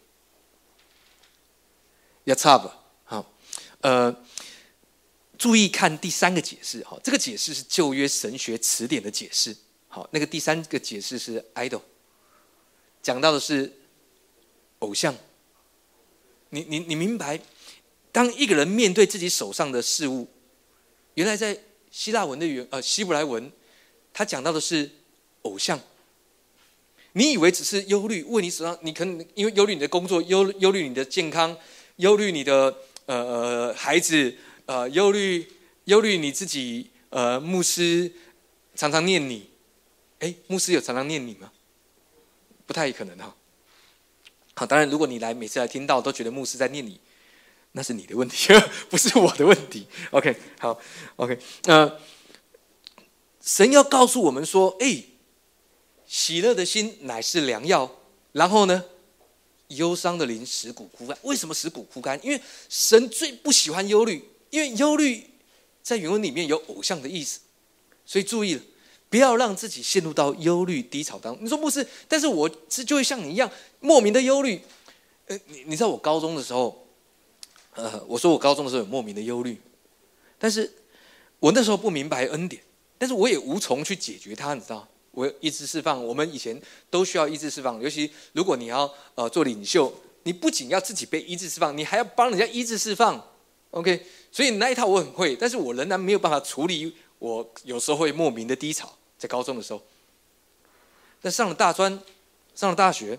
[2.23, 2.71] y a t a b
[3.03, 3.27] 好，
[3.81, 4.17] 呃，
[5.37, 9.57] 注意看第三个解释哈，这个解释是旧约神学词典的解释。
[9.89, 11.81] 好，那个第三个解释是 idol，
[13.03, 13.81] 讲到的是
[14.79, 15.13] 偶像。
[16.51, 17.41] 你你你明白？
[18.13, 20.29] 当一个人面对自己手上的事物，
[21.15, 21.59] 原来在
[21.91, 23.51] 希腊文的原呃希伯来文，
[24.13, 24.91] 他讲到的是
[25.43, 25.81] 偶像。
[27.15, 31.57] 你以为只是忧虑，问你手上，你可能因为忧虑你的工作，忧忧虑你的健康，
[31.97, 34.35] 忧虑你的呃呃孩子，
[34.67, 35.47] 呃忧虑
[35.85, 38.13] 忧虑你自己，呃牧师
[38.75, 39.51] 常常念你，
[40.19, 41.51] 哎，牧师有常常念你吗？
[42.67, 43.35] 不太可能哈。
[44.55, 47.01] 好，当然如果你来每次来听到都觉得牧师在念你。
[47.75, 48.53] 那是你的问题，
[48.91, 49.87] 不是我的问题。
[50.11, 50.79] OK，好
[51.17, 51.99] ，OK，呃，
[53.41, 55.03] 神要告诉我们说，哎，
[56.07, 57.91] 喜乐的心乃是良药。
[58.33, 58.85] 然后呢，
[59.69, 61.17] 忧伤的灵使骨枯干。
[61.23, 62.21] 为什么使骨枯干？
[62.23, 65.31] 因为神最不喜欢忧虑，因为忧虑
[65.83, 67.41] 在原文里面有偶像的意思。
[68.05, 68.63] 所以注意了，
[69.09, 71.43] 不要让自己陷入到忧虑低潮当中。
[71.43, 71.87] 你说不是？
[72.07, 74.61] 但是我是就会像你一样莫名的忧虑。
[75.29, 76.82] 呃，你你知道我高中的时候。
[77.75, 79.61] 呃，我说我高中的时候有莫名的忧虑，
[80.39, 80.71] 但是
[81.39, 82.63] 我那时候不明白恩典，
[82.99, 84.87] 但是我也无从去解决它，你知道？
[85.13, 86.59] 我意志释放，我们以前
[86.89, 93.23] 都需要意志释放，尤其如果你要呃做领袖，你不仅要自己被意志释放，你还要帮人家意志释放
[93.73, 94.07] ，OK？
[94.31, 99.83] 所以那一套我很会，但是我仍然没有办法处理，我有时候会莫名的低潮，在高中的时候，
[101.21, 102.01] 但上了大专，
[102.55, 103.19] 上了大学，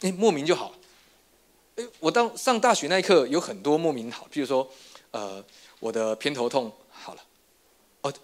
[0.00, 0.74] 哎，莫名就好。
[1.76, 4.70] 哎，我当上大学那一刻有很多莫名好，譬如说，
[5.10, 5.44] 呃，
[5.80, 7.22] 我的偏头痛好了，
[8.02, 8.14] 哦，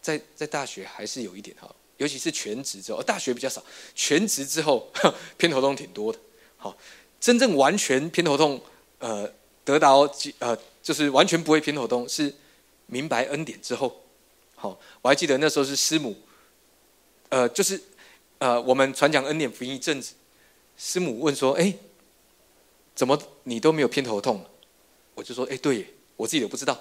[0.00, 3.62] 在在大学还是有一点哈，尤其是全职之后，大学比较少，
[3.96, 4.88] 全职之后
[5.36, 6.18] 偏头痛挺多的。
[6.56, 6.76] 好，
[7.20, 8.60] 真正完全偏头痛，
[8.98, 9.28] 呃，
[9.64, 12.32] 得到呃，就是完全不会偏头痛，是
[12.86, 14.04] 明白恩典之后，
[14.54, 16.16] 好，我还记得那时候是师母，
[17.28, 17.80] 呃，就是
[18.38, 20.14] 呃，我们传讲恩典福音一阵子，
[20.76, 21.74] 师母问说：“哎，
[22.98, 24.44] 怎么你都没有偏头痛？”
[25.14, 26.76] 我就说：“哎，对，我自己都不知道。”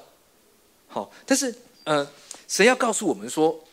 [0.89, 1.53] 好，但是
[1.83, 2.09] 呃，
[2.47, 3.63] 神要告诉我们说，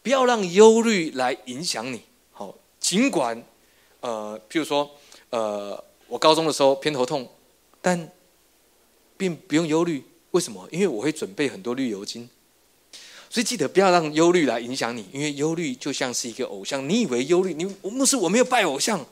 [0.00, 2.02] 不要让忧虑来影响你。
[2.30, 3.42] 好，尽管
[3.98, 4.88] 呃，譬如说
[5.30, 7.28] 呃，我高中的时候偏头痛，
[7.82, 8.08] 但
[9.16, 10.04] 并不用忧虑。
[10.30, 10.68] 为什么？
[10.70, 12.30] 因为我会准备很多绿油精。
[13.28, 16.88] 所以记得不要让忧虑来影响你，因为忧虑就像是一个偶像。
[16.88, 19.04] 你以为忧虑，你牧师我没有拜偶像，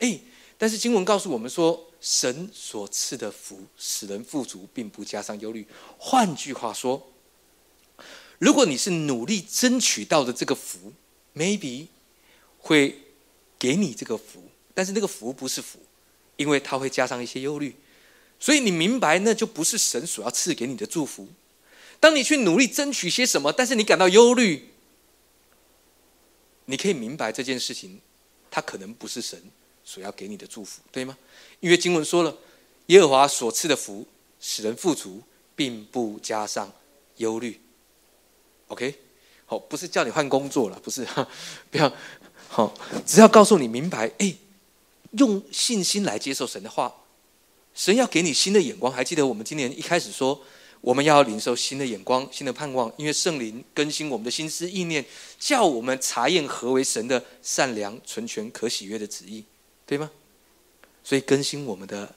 [0.00, 0.18] 哎，
[0.58, 5.66] 但是经文告诉我们说，神所赐的福使人富足，并不加上忧虑。
[5.98, 7.12] 换句话说，
[8.38, 10.92] 如果你是努力争取到的这个福
[11.34, 11.88] ，maybe
[12.58, 13.00] 会
[13.58, 15.78] 给你这个福，但是那个福不是福，
[16.36, 17.74] 因为它会加上一些忧虑。
[18.38, 21.28] 所以你明白，那就不是神所要赐给你的祝福。
[21.98, 24.68] 当你去努力争取些什么，但是你感到忧虑，
[26.66, 28.02] 你可以明白这件事情，
[28.50, 29.42] 它可能不是神
[29.86, 31.16] 所要给你的祝福，对吗？
[31.60, 32.36] 因为经文说了，
[32.86, 34.04] 耶和华所赐的福
[34.40, 35.22] 使人富足，
[35.54, 36.70] 并不加上
[37.18, 37.58] 忧虑。
[38.66, 38.94] OK，
[39.46, 41.06] 好，不是叫你换工作了，不是，
[41.70, 41.90] 不要，
[42.48, 42.74] 好，
[43.06, 44.34] 只要告诉你明白，哎，
[45.12, 46.92] 用信心来接受神的话，
[47.72, 48.92] 神要给你新的眼光。
[48.92, 50.44] 还记得我们今年一开始说。
[50.82, 55.04] 我们要领受新的眼光、新的盼望，因为圣灵更新我们的心思意念，
[55.36, 59.42] 叫我们查验何为神的善良、纯全、可喜悦的旨意，
[59.86, 60.10] 对吗？
[61.04, 62.14] 所以更新我们的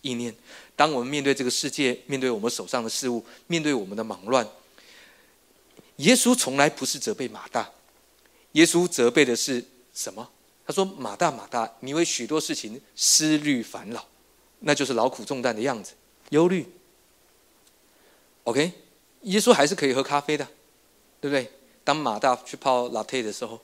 [0.00, 0.34] 意念。
[0.74, 4.48] 当我们面对这个世界，面对我们手上的事物，面对我们的忙乱，
[5.96, 7.70] 耶稣从来不是责备马大，
[8.52, 10.28] 耶稣责备的是什么？
[10.66, 14.02] 他说：“马大，马大，你为许多事情思虑烦恼，
[14.60, 15.92] 那就是劳苦重担的样子，
[16.30, 16.66] 忧虑。”
[18.44, 18.72] OK，
[19.24, 20.48] 耶稣还是可以喝咖啡的，
[21.20, 21.52] 对不对？
[21.84, 23.60] 当马大去泡 latte 的时候，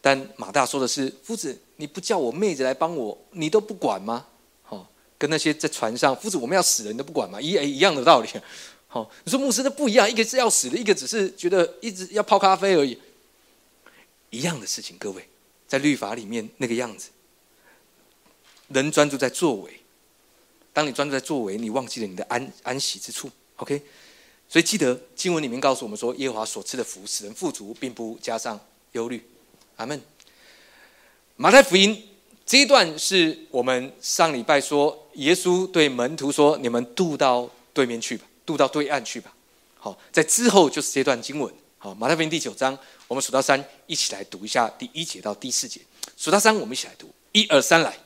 [0.00, 4.26] 但马大说的是：“夫子，你不叫我妹子来帮我，你都不管吗？”
[4.62, 7.40] 好，跟那些在船上，夫子我们要死了，你都不管吗？
[7.40, 8.28] 一一样的道理。
[8.88, 12.98] 好，你说牧师那不一样，一个是要死的，一个只是觉得一直要泡咖啡而已，
[14.30, 14.96] 一样的事情。
[14.98, 15.28] 各位，
[15.68, 17.10] 在律法里面那个样子，
[18.68, 19.80] 人专注在作为，
[20.72, 23.30] 当你专注在作为，你忘记了你的安安息之处。
[23.56, 23.82] OK，
[24.48, 28.58] 所以记得经文里面告诉我们说，耶和华所赐的福使人富足，并不加上
[28.92, 29.22] 忧虑。
[29.80, 29.98] 阿门。
[31.36, 32.06] 马太福音
[32.44, 39.34] 这一段是我们上礼拜说，耶稣对门徒说：“你们渡到对面去吧，渡到对岸去吧。”
[39.80, 41.50] 好，在之后就是这段经文。
[41.78, 45.80] 好，马太福音第九章，我们数到三，一起来读一下第一节到第四节。
[46.18, 47.10] 数到三，我们一起来读。
[47.32, 47.96] 一二三，来。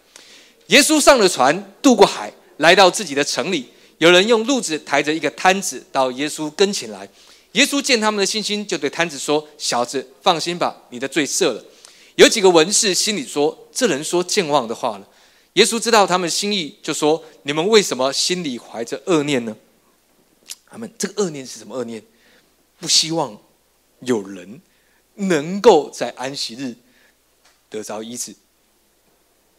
[0.68, 3.68] 耶稣上了船，渡过海，来到自己的城里。
[3.98, 7.08] 有人用褥子抬着一个摊子到耶稣跟前来，
[7.54, 11.64] 耶稣见他们的信心，就对摊子说：“小子，放心吧，你的罪赦了。”
[12.14, 15.08] 有几个文士心里说：“这人说健忘的话了。”
[15.54, 19.56] 耶稣知道他们心意，就说：“你们为什么心里怀着恶念呢？”
[20.70, 22.02] 他们这个恶念是什么恶念？
[22.78, 23.40] 不希望
[24.00, 24.60] 有人
[25.14, 26.76] 能够在安息日
[27.68, 28.34] 得着医治。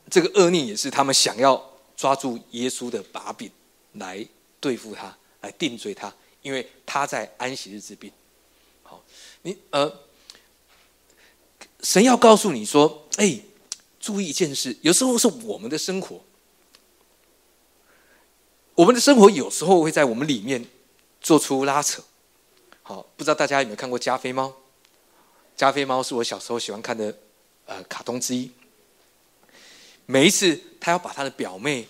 [0.09, 3.49] 这个恶念也是他们想要抓住耶稣的把柄。
[3.97, 4.27] 来
[4.59, 6.13] 对付他，来定罪他，
[6.45, 8.11] 因为他在安息日治病。
[8.83, 9.03] 好，
[9.41, 9.91] 你呃，
[11.81, 13.39] 神要告诉你说，哎，
[13.99, 16.21] 注意一件事，有时候是我们的生活，
[18.75, 20.63] 我们的生活有时候会在我们里面
[21.19, 22.03] 做出拉扯。
[22.83, 24.53] 好，不知道大家有没有看过加菲猫？
[25.57, 27.17] 加菲猫是我小时候喜欢看的
[27.65, 28.51] 呃卡通之一。
[30.05, 31.87] 每一次他要把他的表妹。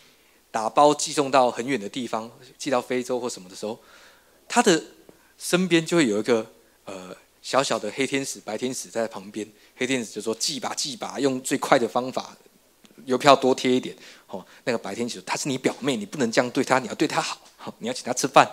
[0.51, 3.77] 打包寄送到很远的地方，寄到非洲或什么的时候，
[4.47, 4.81] 他的
[5.37, 6.45] 身边就会有一个
[6.85, 9.47] 呃小小的黑天使、白天使在旁边。
[9.75, 12.35] 黑天使就说：“寄吧，寄吧，用最快的方法，
[13.05, 13.95] 邮票多贴一点。”
[14.27, 18.49] 哦，那个白天使说：“她是你表妹，你不能这样对她，你要对她好，你要请她吃饭。”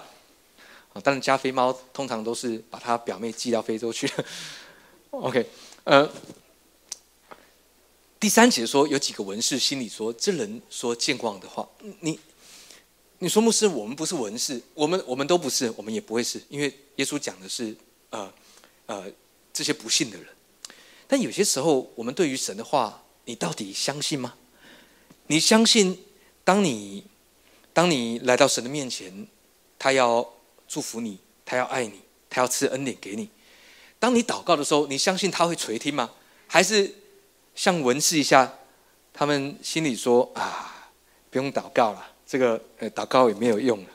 [0.92, 4.10] 啊，当然加菲猫通常都是把他表妹寄到非洲去。
[5.10, 5.46] OK，
[5.84, 6.10] 呃。
[8.20, 11.68] 第三节说，有几个文士心里说：“这人说健忘的话。”
[12.00, 12.20] 你，
[13.22, 16.66] 你说牧师，我们不是文士，我们我们都不是，我们也不会是，因为
[16.96, 17.72] 耶稣讲的是
[18.10, 18.32] 呃
[18.86, 19.04] 呃
[19.52, 20.26] 这些不信的人。
[21.06, 24.34] 但有些时候，我们对于神的话，你到底相信吗？
[25.28, 25.96] 你相信，
[26.42, 27.04] 当你
[27.72, 29.28] 当你来到神的面前，
[29.78, 30.28] 他要
[30.66, 33.28] 祝福你，他要爱你，他要赐恩典给你。
[34.00, 36.10] 当你祷告的时候，你相信他会垂听吗？
[36.48, 36.92] 还是？
[37.54, 38.52] 像文士一下，
[39.12, 40.90] 他们心里说：“啊，
[41.30, 43.90] 不用祷告了，这个呃祷告也没有用了。”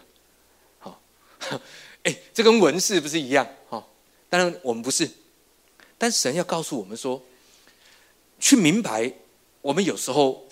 [0.78, 1.02] 好，
[2.04, 3.48] 哎，这跟文士不是一样？
[3.68, 3.84] 哈，
[4.30, 5.10] 当然我们不是，
[5.98, 7.20] 但神要告诉我们说，
[8.40, 9.12] 去明白，
[9.64, 10.48] 我们有时候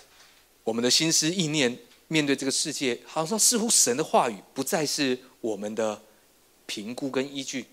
[0.64, 1.78] 我们的心思意念
[2.08, 6.02] 面对这个世界，好像似乎神的话语不再是我们的
[6.66, 7.66] 评估跟依据，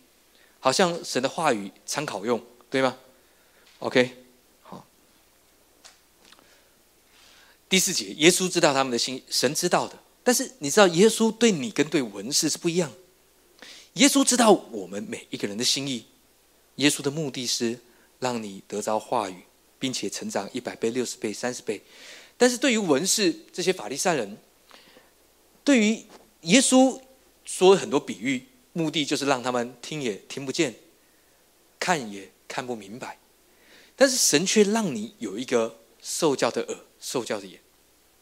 [0.60, 2.40] 好像神的话语参考用，
[2.70, 2.96] 对吗
[3.80, 4.16] ？OK，
[4.62, 4.86] 好。
[7.68, 9.98] 第四节，耶稣知道他们的心，神知道的。
[10.24, 12.92] 但是你知道，耶稣对你跟对文士是不一样。
[13.96, 16.06] 耶稣知道我们每一个人的心意。
[16.78, 17.78] 耶稣的目的是
[18.20, 19.44] 让你得着话语，
[19.78, 21.82] 并且成长一百倍、六十倍、三十倍。
[22.38, 24.38] 但是对于文士这些法利赛人，
[25.64, 26.04] 对于
[26.42, 27.00] 耶稣
[27.46, 30.74] 说很多比喻，目的就是让他们听也听不见，
[31.80, 33.20] 看也看不明白。
[33.96, 37.60] 但是神却让你有一个受教的耳、受教的眼。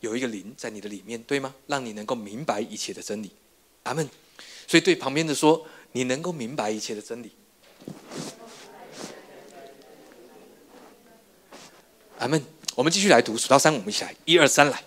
[0.02, 1.56] 有一个灵在你的里面，对吗？
[1.68, 3.32] 让你能够明白一切的真理，
[3.84, 4.08] 阿门。
[4.68, 7.32] 所以对旁边的说，你能够明白一切的真理，
[12.18, 12.43] 阿门。
[12.74, 14.84] 我们继续来读，数到三，我们一起来，一二三，来。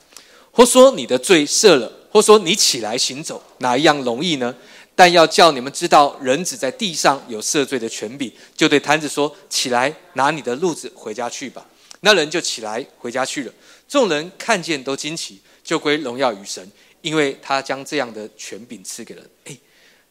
[0.51, 4.55] 或说你的罪赦了，或说你起来行走，哪一样容易呢？
[4.97, 11.67] 但要叫你们知道，人只在地上有赦罪的权柄，就对摊子说：起来，拿你的褥子回家去吧。
[12.01, 13.53] 那人就起来回家去了。
[13.95, 16.69] 众人看见都惊奇，就归荣耀与神，
[17.01, 19.25] 因为他将这样的权柄赐给了。
[19.45, 19.57] 哎，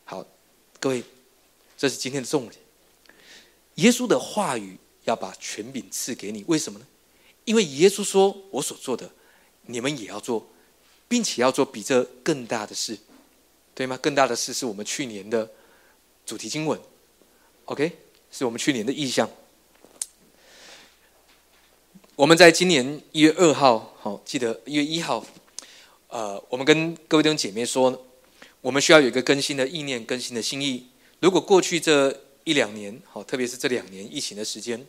[0.06, 0.26] 好，
[0.80, 1.04] 各位，
[1.78, 2.56] 这是今天的重点。
[3.76, 6.88] 耶稣的话语要把权柄赐给你，为什么呢？
[7.44, 9.12] 因为耶稣说：“我所做的，
[9.64, 10.48] 你们也要做，
[11.10, 12.98] 并且要做比这更大的事，
[13.76, 14.00] 对吗？
[14.02, 15.52] 更大的事是我们去年的
[16.26, 16.80] 主题经文
[17.66, 17.92] ，OK，
[18.32, 19.30] 是我们去年的意向。”
[22.16, 25.26] 我们在今年一月二号，好记得一月一号，
[26.10, 28.06] 呃，我们跟各位弟兄姐妹说，
[28.62, 30.86] 我们需要有一个更新的意念、更新的心意。
[31.22, 34.86] 如果过去这一两年，好，特别是这两年疫情的时间，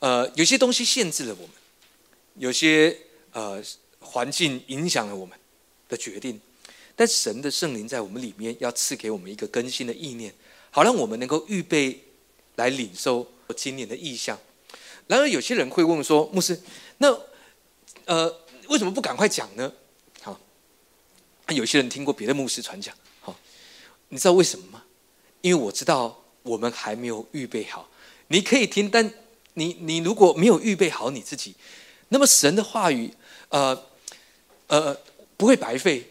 [0.00, 1.50] 呃，有些东西限制了我们，
[2.34, 2.94] 有些
[3.32, 3.62] 呃
[4.00, 5.38] 环境影响了我们
[5.88, 6.38] 的决定，
[6.94, 10.34] 但神的圣灵在我们里面要赐给我们一个更新的意念，
[10.70, 12.00] 好让我们能够预备
[12.56, 13.26] 来领受
[13.56, 14.38] 今年的意象。
[15.06, 16.58] 然而，有些人会问说：“牧师，
[16.98, 17.14] 那
[18.06, 19.70] 呃，为什么不赶快讲呢？”
[20.22, 20.40] 好，
[21.48, 23.36] 有些人听过别的牧师传讲，好，
[24.08, 24.82] 你知道为什么吗？
[25.42, 27.90] 因为我知道我们还没有预备好。
[28.28, 29.12] 你可以听，但
[29.52, 31.54] 你你如果没有预备好你自己，
[32.08, 33.12] 那么神的话语，
[33.50, 33.84] 呃
[34.68, 34.98] 呃，
[35.36, 36.10] 不会白费。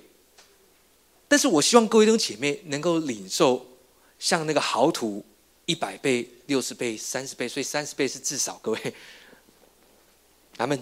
[1.28, 3.66] 但是我希望各位弟兄姐妹能够领受，
[4.20, 5.26] 像那个豪土。
[5.66, 8.60] 一百倍、六十倍、三十倍，所以三十倍是至少。
[8.62, 8.94] 各位，
[10.58, 10.82] 咱们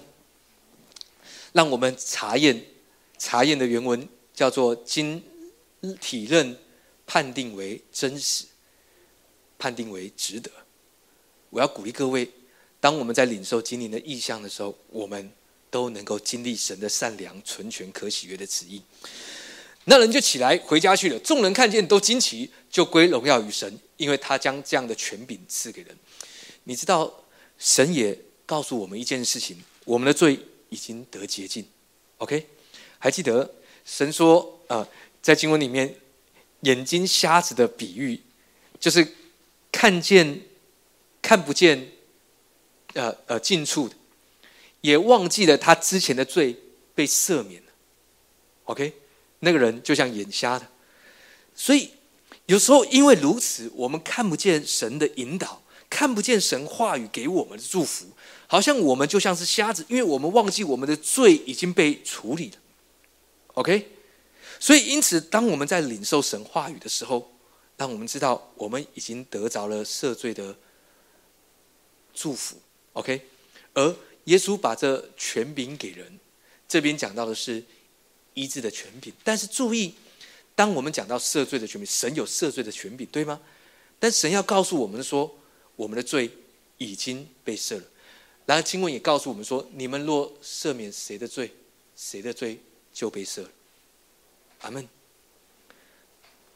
[1.53, 2.65] 让我们查验
[3.17, 5.23] 查验的原文叫做“经
[5.99, 6.57] 体认
[7.05, 8.45] 判定为真实，
[9.59, 10.49] 判定为值得”。
[11.51, 12.29] 我要鼓励各位，
[12.79, 15.31] 当我们在领受经灵的意象的时候，我们
[15.69, 18.81] 都能够经历神的善良、纯全、可喜悦的旨意。
[19.85, 21.19] 那人就起来回家去了。
[21.19, 23.79] 众人看见都惊奇，就归荣耀于神。
[23.97, 25.95] 因为他将这样的权柄赐给人，
[26.63, 27.23] 你知道，
[27.59, 28.17] 神也
[28.47, 31.63] 告诉我们一件事情：我们的罪已经得洁净。
[32.17, 32.47] OK，
[32.97, 33.53] 还记得
[33.85, 34.87] 神说啊，
[35.21, 35.95] 在经文里面，
[36.61, 38.19] 眼睛瞎子的比喻，
[38.79, 39.07] 就是
[39.71, 40.41] 看见
[41.21, 41.91] 看不见，
[42.95, 43.95] 呃呃近处的，
[44.81, 46.57] 也忘记了他之前的罪
[46.95, 47.71] 被赦免了。
[48.63, 48.91] OK，
[49.41, 50.67] 那个人就像眼瞎的，
[51.53, 51.91] 所以。
[52.47, 58.07] 有时候，因为如此，我们看不见神的引导，看不见神话语给我们的祝福，
[58.47, 62.57] 好像我们就像是瞎子，因为我们忘记我们的罪已经被处理了。
[63.53, 63.87] OK，
[64.59, 67.31] 所以因此，当我们在领受神话语的时候，
[67.77, 70.57] 让我们知道我们已经得着了赦罪的
[72.13, 72.57] 祝福。
[72.93, 73.21] OK，
[73.73, 76.19] 而耶稣把这权柄给人，
[76.67, 77.63] 这边讲到的是
[78.33, 79.93] 医治的权柄，但是注意。
[80.55, 83.41] 当我们讲到赦罪的权柄，神有赦罪的权柄，对吗？
[83.99, 85.37] 但神要告诉我们说，
[85.75, 86.29] 我们的罪
[86.77, 87.83] 已经被赦了。
[88.45, 91.51] 然后经文也告诉我们说，你们若赦免谁的罪，
[91.95, 92.59] 谁的罪
[92.91, 93.49] 就被赦了。
[94.61, 94.87] 阿门。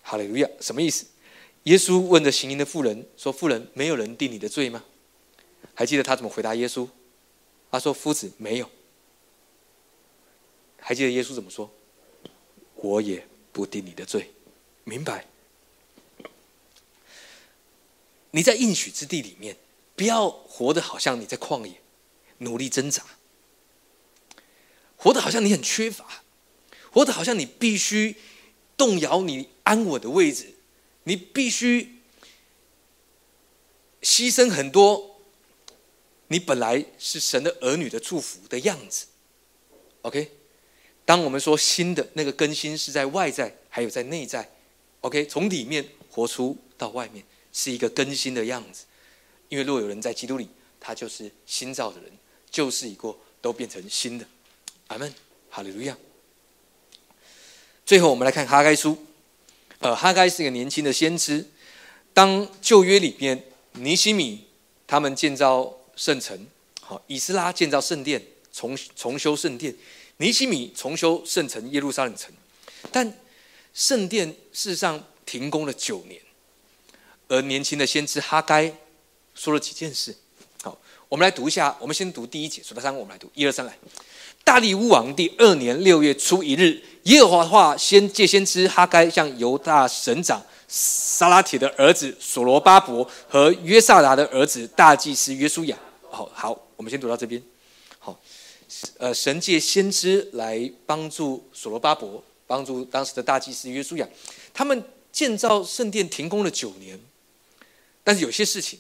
[0.02, 1.06] 哈利路亚，什么意思？
[1.64, 4.84] 耶稣问着行淫的妇人说：“妇人，没有人定你的罪吗？”
[5.74, 6.88] 还记得他怎么回答耶稣？
[7.72, 8.70] 他说：“夫子，没有。”
[10.80, 11.72] 还记得耶稣怎么说？
[12.76, 13.28] 我也。
[13.56, 14.34] 不定你的罪，
[14.84, 15.28] 明白？
[18.32, 19.56] 你在应许之地里面，
[19.96, 21.80] 不要活得好像你在旷野
[22.40, 23.02] 努力挣扎，
[24.98, 26.26] 活得好像你很缺乏，
[26.92, 28.18] 活得好像你必须
[28.76, 30.56] 动摇你安稳的位置，
[31.06, 32.02] 你必须
[34.02, 35.22] 牺牲很多，
[36.28, 39.06] 你本来是神的儿女的祝福的样子。
[40.02, 40.30] OK，
[41.06, 44.50] 当我们说新的那个更新是在外在，还有在内在。
[45.02, 48.86] OK，从里面活出到外面是一个更新的样子。
[49.50, 50.50] 因为若有人在基督里，
[50.80, 52.12] 他就是新造的人，
[52.50, 54.26] 旧事已过，都变成新的。
[54.88, 55.14] 阿门，
[55.52, 55.96] 哈利路亚。
[57.86, 58.98] 最后，我们来看哈该书。
[59.80, 61.46] 呃，哈该是一个年轻的先知。
[62.14, 63.44] 当旧约里边
[63.74, 64.48] 尼西米
[64.88, 66.48] 他们建造圣城，
[66.82, 69.76] 好，以斯拉建造圣殿，重重修圣殿，
[70.18, 72.32] 尼西米重修圣城耶路撒冷城。
[72.92, 73.14] 但
[73.74, 76.22] 圣殿事实上停工了九年，
[77.28, 78.72] 而年轻的先知哈该
[79.34, 80.16] 说了几件事。
[80.62, 80.78] 好，
[81.10, 81.76] 我们来读一下。
[81.80, 83.78] 我们先读第一节，数到三，我们来读一二三来。
[84.44, 95.78] 大利乌王第二年六月初一日，耶和华话先借先知哈该向犹大省长撒拉铁的儿子所罗巴伯和约萨达的儿子大祭司约书亚。
[96.10, 97.42] 好好，我们先读到这边。
[98.98, 104.08] 呃，神借先知来帮助所罗巴伯，帮助当时的大祭司约书亚。
[104.54, 107.00] 他们建造圣殿停工了九年，
[108.04, 108.80] 但是有些事情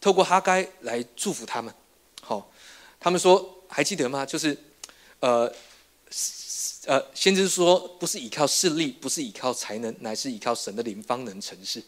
[0.00, 1.72] 透过哈该来祝福他们。
[2.20, 2.50] 好，
[2.98, 4.24] 他们说还记得吗？
[4.24, 4.56] 就是。
[5.20, 5.52] 呃，
[6.86, 11.82] 呃，先知说，不是依靠势力，不是依靠才能，乃是依靠神的灵方能成事。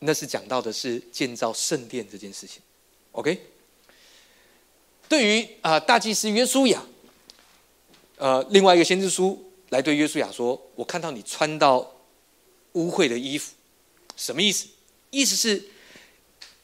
[0.00, 2.60] 那是讲到的是建造圣殿这件事情。
[3.12, 3.40] OK，
[5.10, 6.80] 对于啊大祭司约书亚，
[8.16, 11.80] 呃，另外一个先知书来对约书亚说：“我看到你穿到
[12.74, 13.52] 污秽的衣服，
[14.14, 14.68] 什么意思？
[15.10, 15.60] 意思是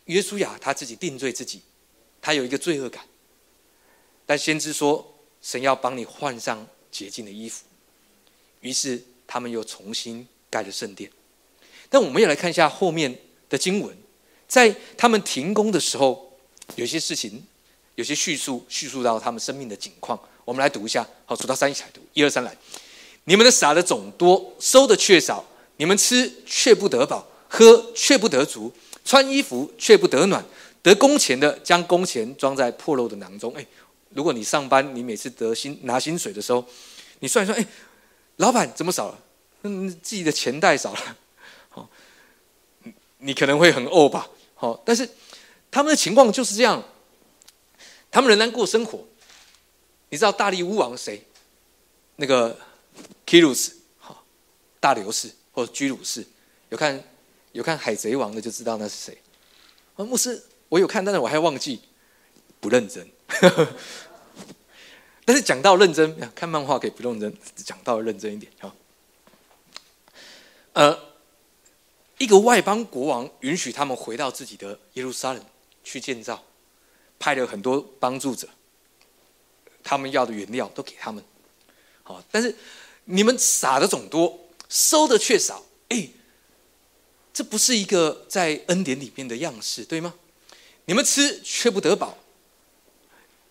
[0.05, 1.61] 约书亚他自己定罪自己，
[2.23, 3.05] 他有一个罪恶感。”
[4.25, 7.65] 但先知说，神要帮你换上洁净的衣服，
[8.61, 11.11] 于是他们又重新盖了圣殿。
[11.91, 13.19] 但我们也来看一下后面
[13.49, 13.97] 的经文，
[14.47, 16.39] 在他们停工的时候，
[16.77, 17.45] 有些事情，
[17.97, 20.19] 有些叙述叙述到他们生命的景况。
[20.45, 22.57] 我们来读一下，好，数到三一起来读，一二三来。
[23.25, 25.45] 你们的撒的种多，收的却少；
[25.77, 28.73] 你们吃却不得饱，喝却不得足，
[29.05, 30.43] 穿衣服却不得暖。
[30.83, 33.53] 得工钱的将工钱装在破漏的囊中。
[33.55, 33.67] 哎。
[34.11, 36.65] 如果你上班，你每次得薪拿薪水的时候，
[37.19, 37.67] 你算一算，哎，
[38.37, 39.19] 老板怎么少了？
[39.63, 41.17] 嗯，自己的钱袋少了，
[41.69, 41.87] 好，
[43.19, 44.27] 你可能会很饿吧？
[44.55, 45.07] 好，但是
[45.71, 46.83] 他们的情况就是这样，
[48.17, 49.07] 他们仍然过生活。
[50.09, 51.23] 你知道大力乌王谁？
[52.17, 52.59] 那个
[53.27, 54.17] 基鲁斯，哈，
[54.81, 56.25] 大流士或者居鲁士，
[56.71, 57.05] 有看
[57.53, 59.19] 有看海贼王的就知道那是谁。
[59.97, 61.83] 啊，牧师，我有看，但是我还忘记，
[62.59, 63.07] 不认真。
[65.27, 68.75] 但是讲到认真，看漫画可以不认真，讲到认真一点啊。
[70.73, 70.99] 呃，
[72.17, 75.45] 一个外邦国王允许他们回到自己的耶路撒冷
[75.85, 76.43] 去建造，
[77.19, 78.49] 派了很多帮助者，
[79.83, 81.23] 他们要的原料都给他们。
[82.03, 82.55] 好，但是
[83.05, 84.39] 你们撒的总多，
[84.69, 86.09] 收的却少，哎，
[87.33, 90.15] 这不是一个在恩典里面的样式，对吗？
[90.85, 92.17] 你们吃却不得饱。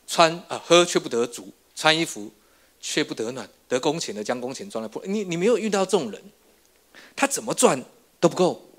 [0.08, 2.32] 穿啊喝却不得足，穿衣服
[2.80, 5.02] 却不得暖，得工钱的将工钱装在破。
[5.08, 6.22] 你你没有遇到这种人，
[7.16, 7.84] 他怎么赚
[8.20, 8.70] 都不够，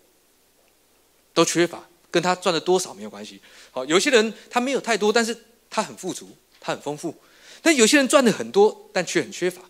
[1.34, 3.40] 都缺乏，跟他赚的多少没有关系。
[3.70, 5.36] 好，有些人他没有太多，但是
[5.68, 6.28] 他很富足，
[6.60, 7.14] 他很丰富。
[7.62, 9.62] 但有些人赚的很多，但却很缺乏。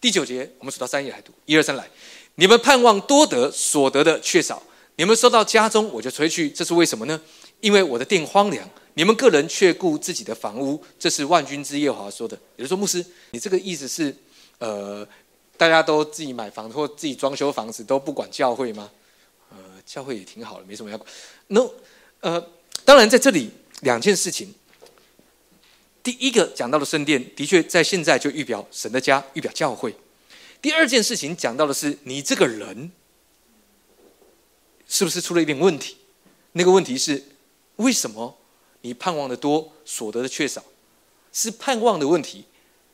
[0.00, 1.88] 第九节，我们数到三页来读，一二三来。
[2.36, 4.62] 你们盼望多得，所得的却少；
[4.96, 7.20] 你们收到家中，我就吹去，这是为什么呢？
[7.60, 8.68] 因为我的店荒凉。
[8.94, 12.36] 你们个人却顾自己的房屋，这是万军之耶和华说的。
[12.56, 14.14] 也就说，牧师，你这个意思是，
[14.58, 15.06] 呃，
[15.56, 18.90] 大家都自己买房子或自己装修房子，都不管教会吗？
[19.90, 21.10] 教会也挺好的，没什么要管。
[21.48, 21.68] No，
[22.20, 22.48] 呃，
[22.84, 24.54] 当然在这里两件事情。
[26.00, 29.96] 第一个讲到了圣殿，的确在现在就预表神的家，预表教会。
[30.62, 32.92] 第二件事情讲到的是你这个人，
[34.86, 35.96] 是不是出了一点问题？
[36.52, 37.24] 那个问题是
[37.76, 38.38] 为什么？
[38.82, 40.62] 你盼望的多，所得的却少，
[41.32, 42.44] 是盼望的问题，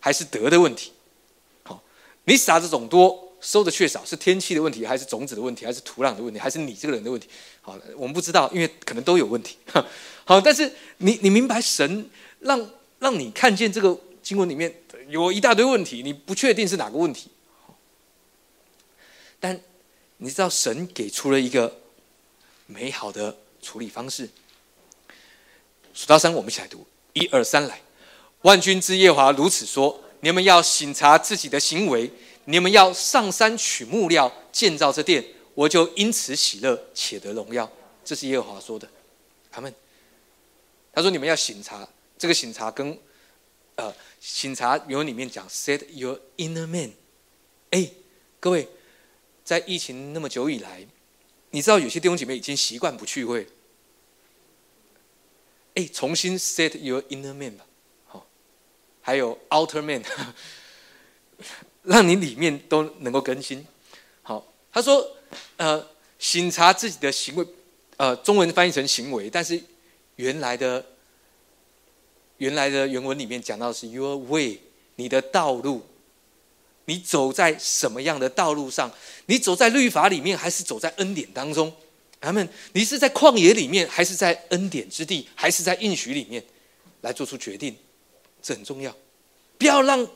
[0.00, 0.92] 还是得的问题？
[1.62, 1.82] 好，
[2.24, 7.28] 你撒的种多，收的却少，是天气的问题，还是种子的问题，还是土壤的问题，还是你这个人的问题？
[7.60, 9.56] 好，我们不知道，因为可能都有问题。
[10.26, 12.68] 好，但是你你明白，神让
[12.98, 17.30] 让你看见这个经文里面有一大堆问题，你不确定是哪个问题。
[19.38, 19.60] 但
[20.16, 21.82] 你知道，神给出了一个
[22.66, 24.28] 美好的处理方式。
[25.94, 26.84] 数到三，我们一起来读。
[27.12, 27.80] 一二三，来！
[28.42, 32.10] 万军之耶华如此说：你们要省察自己的行为，
[32.46, 35.24] 你们要上山取木料建造这殿，
[35.54, 37.70] 我就因此喜乐，且得荣耀。
[38.04, 38.88] 这是耶和华说的，
[39.50, 39.72] 阿门。
[40.92, 41.86] 他说你们要醒察，
[42.16, 42.98] 这个醒察跟
[43.74, 46.92] 呃醒察原文里面讲 set your inner man。
[47.70, 47.90] 哎，
[48.40, 48.68] 各位，
[49.44, 50.86] 在疫情那么久以来，
[51.50, 53.46] 你知道有些弟兄姐妹已经习惯不聚会。
[55.74, 57.66] 哎，重新 set your inner man 吧，
[58.06, 58.26] 好，
[59.02, 60.02] 还有 outer man，
[61.86, 63.66] 让你里面都能够更新。
[64.22, 65.16] 好，他说，
[65.56, 65.84] 呃，
[66.18, 67.46] 醒察自己的行为，
[67.96, 69.60] 呃，中文翻译成行为，但是
[70.16, 70.84] 原来的
[72.38, 74.60] 原来的原文里面讲到是 your way，
[74.96, 75.82] 你的道路。
[76.88, 78.88] 你走在什么样的道路上？
[79.26, 81.72] 你走在律法里面，还是走在恩典当中？
[82.20, 86.44] 他们，你是在旷野里面，还是在恩典之地，还是在应许里面，
[87.00, 87.76] 来做出决定？
[88.40, 88.94] 这很重要。
[89.58, 90.06] 不要让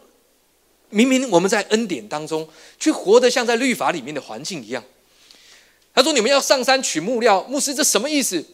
[0.90, 4.84] 明明我们在恩典当中，却活得像在律法里面的环境一样。
[5.94, 8.44] 他说：“你们要上山取木料，牧师，这什么意思？”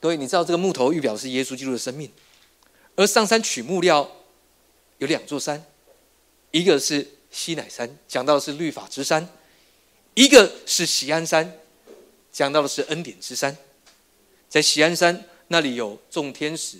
[0.00, 2.10] 各位，你知道这个木头预表是耶稣基督的生命，
[2.96, 4.10] 而上山取木料
[4.98, 5.64] 有两座山。
[6.50, 9.24] 一个是西乃山，讲到的是律法之山；
[10.14, 11.58] 一个是喜安山，
[12.32, 13.56] 讲到的是恩典之山。
[14.48, 16.78] 在喜安山那里有众天使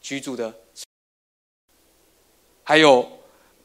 [0.00, 0.54] 居住的，
[2.64, 3.20] 还有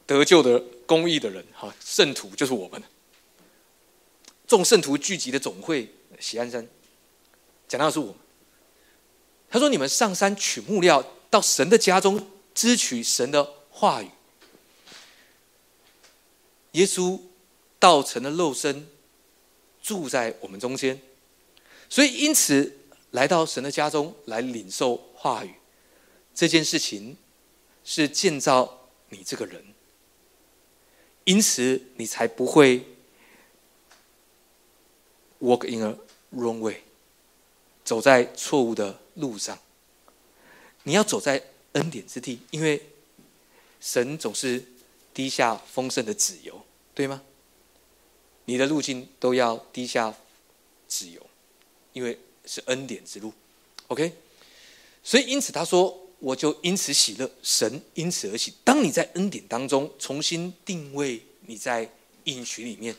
[0.08, 2.82] 得救的公义的人，哈，圣徒就是我们，
[4.48, 5.94] 众圣徒聚集的总会。
[6.20, 6.68] 喜安山
[7.68, 8.16] 讲到的是我们。
[9.50, 14.10] 他说：“你们上山取木料，到神的家中支取神的话语。”
[16.74, 17.20] 耶稣
[17.80, 18.90] 道成的肉身，
[19.82, 21.00] 住在我们中间，
[21.90, 22.78] 所以因此
[23.12, 25.54] 来到神的家中来领受话语，
[26.34, 27.16] 这件事情
[27.84, 29.64] 是建造你这个人，
[31.28, 32.86] 因此你才不会
[35.42, 35.96] walk in a
[36.34, 36.82] wrong way，
[37.84, 39.60] 走在错误的路上。
[40.84, 42.82] 你要走在恩典之地，因为
[43.80, 44.64] 神总是。
[45.18, 46.64] 低下丰盛的子油，
[46.94, 47.24] 对吗？
[48.46, 50.14] 你的路径都要低下
[50.88, 51.26] 子油，
[51.92, 53.34] 因为是恩典之路。
[53.88, 54.14] OK，
[55.02, 58.54] 所以因此他说，我就因此喜乐，神因此而喜。
[58.64, 61.90] 当你在恩典当中重新定位你在
[62.26, 62.96] 应许里面，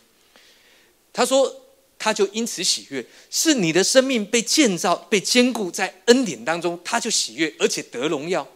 [1.12, 1.54] 他说
[1.98, 8.46] 他就因此喜悦，是你的生命被建造、被坚固在恩典当中，他就喜悦，而且得荣耀。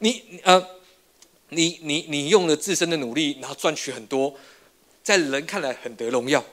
[0.00, 0.76] 你呃。
[1.50, 4.34] 你你你用了自身的努力，然后赚取很多，
[5.04, 6.44] 在人看来很得荣耀，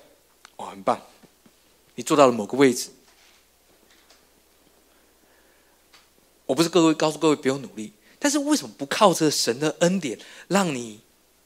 [0.56, 1.02] 哦，很棒，
[1.96, 2.90] 你做到了某个位置。
[6.46, 10.18] 我不是各位告诉各位不用努力，但是为什么不靠着神的恩典，
[10.48, 11.00] 让你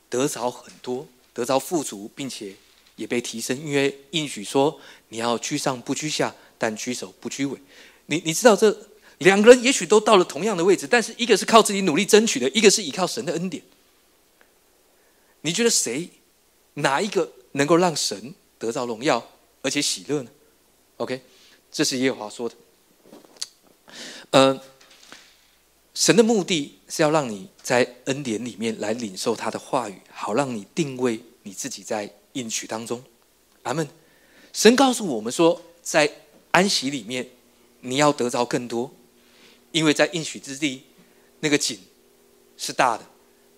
[0.09, 2.53] 得着很多，得着富足，并且
[2.95, 3.57] 也被提升？
[3.57, 4.79] 因为应许说
[5.09, 7.59] 你要居上不居下，但居首不居尾。
[8.07, 8.75] 你你知道这？
[9.19, 13.63] 两个人也许都到了同样的位置，但是一个是靠自己努力争取的，一个是依靠神的恩典。
[15.41, 16.07] 你觉得谁
[16.75, 19.27] 哪一个能够让神得到荣耀
[19.63, 20.29] 而且喜乐呢
[20.97, 21.19] ？OK，
[21.71, 22.55] 这是耶和华说的。
[24.29, 24.59] 嗯，
[25.97, 33.03] 神的目的是要让你在恩典里面来领受他的话语，好让你定位你自己在应许当中。
[33.63, 33.89] 阿门。
[34.53, 36.07] 神告诉我们说，在
[36.51, 37.27] 安息里面，
[37.81, 38.93] 你要得着更多。
[39.71, 40.83] 因为在应许之地，
[41.39, 41.79] 那个井
[42.57, 43.03] 是大的，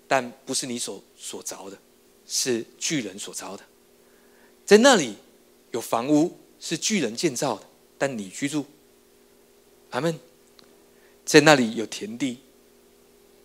[0.07, 1.77] 但不是你所所凿的，
[2.25, 3.63] 是巨人所凿的。
[4.65, 5.17] 在那里
[5.71, 7.67] 有房屋是巨人建造的，
[7.97, 8.65] 但你居住。
[9.89, 10.17] 阿门。
[11.29, 12.39] 在那里有田地，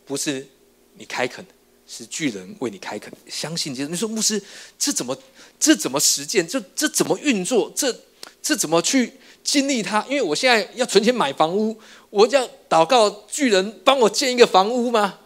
[0.07, 0.47] 不是
[0.95, 1.53] 你开垦的，
[1.87, 3.12] 是巨人为你开垦。
[3.28, 4.43] 相信就是你说牧师，
[4.78, 5.14] 这怎么
[5.61, 6.49] 这怎么实践？
[6.49, 7.70] 这这怎么运作？
[7.76, 7.95] 这
[8.41, 9.12] 这怎么去？
[9.43, 11.78] 经历它，因为我现在要存钱买房屋，
[12.09, 15.18] 我要祷告巨人帮我建一个房屋吗？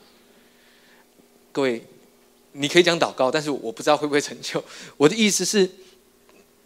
[1.52, 1.80] 各位，
[2.50, 4.64] 你可以讲祷告，但是我不知道会不会成就。
[4.96, 5.70] 我的意思是，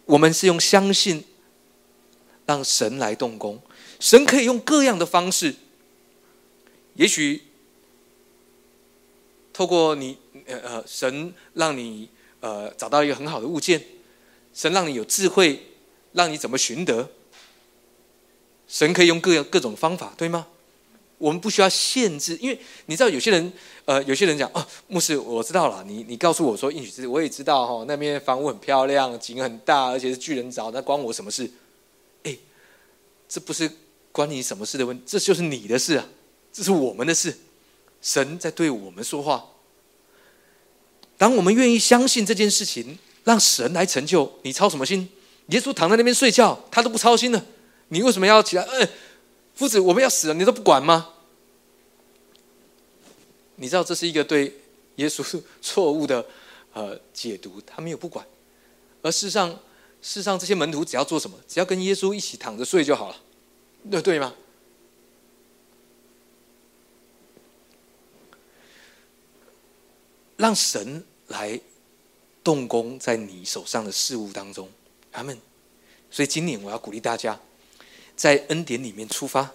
[0.05, 1.23] 我们是用相信
[2.47, 3.61] 让神来动工，
[3.99, 5.53] 神可以用各样的方式，
[6.95, 7.41] 也许
[9.51, 13.83] 透过你呃呃，神让你呃找到一个很好的物件，
[14.53, 15.67] 神让你有智慧，
[16.13, 17.09] 让你怎么寻得。
[18.67, 20.47] 神可以用各样各种方法，对吗？
[21.19, 23.53] 我们不需要限制，因为你知道有些人，
[23.85, 31.49] 呃，有些人讲哦，牧师，我知道了，你你告诉我说应许之我也知道哈，那边房屋很漂亮，景很大，而且是巨人找，那关我什么事？
[32.23, 32.35] 哎，
[33.29, 33.71] 这不是
[34.11, 36.05] 关你什么事的问，这就是你的事啊，
[36.53, 37.35] 这是我们的事，
[38.01, 39.49] 神在对我们说话。
[41.17, 45.09] 当我们愿意相信这件事情，让神来成就，你操什么心？
[45.47, 47.45] 耶稣躺在那边睡觉，他都不操心了，
[47.89, 48.63] 你为什么要起来？
[48.63, 48.87] 哎，
[49.55, 51.09] 夫子，我们要死了，你都不管吗？
[53.55, 54.61] 你知道这是一个对
[54.95, 56.25] 耶稣错误的
[56.73, 58.25] 呃解读，他没有不管，
[59.01, 59.59] 而事实上，事
[60.01, 63.15] 实上这些门徒只要做什么，只要跟耶稣一起躺着睡就好了，
[63.89, 64.33] 对对吗？
[70.37, 71.59] 让神来
[72.43, 74.69] 动工在你手上的事物当中，
[75.11, 75.37] 阿门。
[76.09, 77.39] 所以今年我要鼓励大家，
[78.15, 79.51] 在恩典里面出发，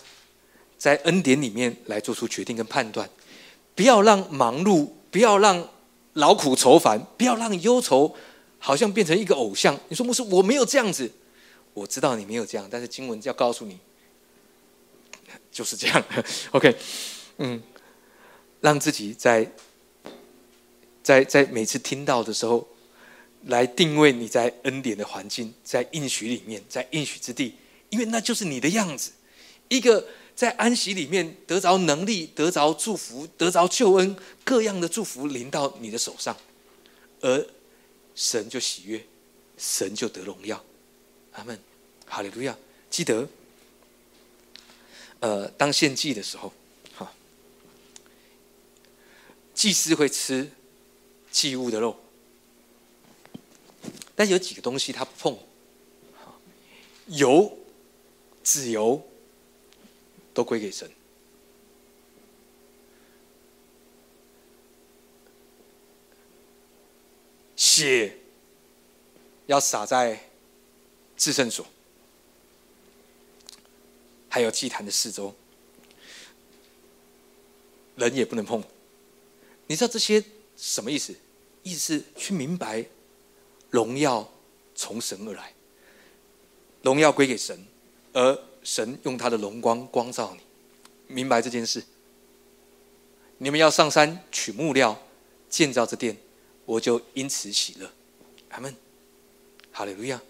[0.78, 3.08] 在恩典里面来做出决定跟判断，
[3.74, 5.68] 不要让忙碌，不要让
[6.14, 8.14] 劳苦愁烦，不要让忧愁
[8.58, 9.78] 好像变成一个偶像。
[9.88, 11.10] 你说牧师，我没有这样子，
[11.74, 13.78] 我知道你没有这样，但是经文要告诉你，
[15.52, 16.04] 就是这样。
[16.52, 16.76] OK，
[17.36, 17.62] 嗯，
[18.60, 19.50] 让自己在。
[21.08, 22.68] 在在每次听到的时候，
[23.46, 27.54] 来定位你在恩典的环境，在应许里面，在应许之地，
[27.88, 29.12] 因为那就是你的样子。
[29.68, 30.06] 一个
[30.36, 36.36] 在安息里面得着能力、得着祝福、得着救恩，各样的祝福临到你的手上，
[37.22, 37.46] 而
[38.14, 39.02] 神就喜悦，
[39.56, 40.62] 神就得荣耀。
[41.32, 41.58] 阿门，
[42.04, 42.54] 哈利路亚！
[42.90, 43.26] 记得，
[45.20, 46.52] 呃，当献祭的时候，
[46.94, 47.10] 哈，
[49.54, 50.50] 祭司会吃。
[51.38, 51.96] 祭物的肉，
[54.16, 55.38] 但有几个东西他不碰，
[57.06, 57.56] 油、
[58.42, 59.00] 脂油
[60.34, 60.90] 都归给神，
[67.54, 68.18] 血
[69.46, 70.28] 要洒在
[71.16, 71.64] 至圣所，
[74.28, 75.32] 还有祭坛的四周，
[77.94, 78.60] 人也不能碰。
[79.68, 80.24] 你知道这些
[80.56, 81.14] 什么意思？
[81.68, 82.82] 意思是去明白，
[83.68, 84.26] 荣耀
[84.74, 85.52] 从神而来，
[86.82, 87.62] 荣耀归给神，
[88.14, 91.84] 而神用他的荣光光照你，明白这件事。
[93.36, 94.98] 你们要上山取木料
[95.50, 96.16] 建造这殿，
[96.64, 97.90] 我就因此喜乐。
[98.48, 98.74] 阿门，
[99.70, 100.20] 哈利路亚。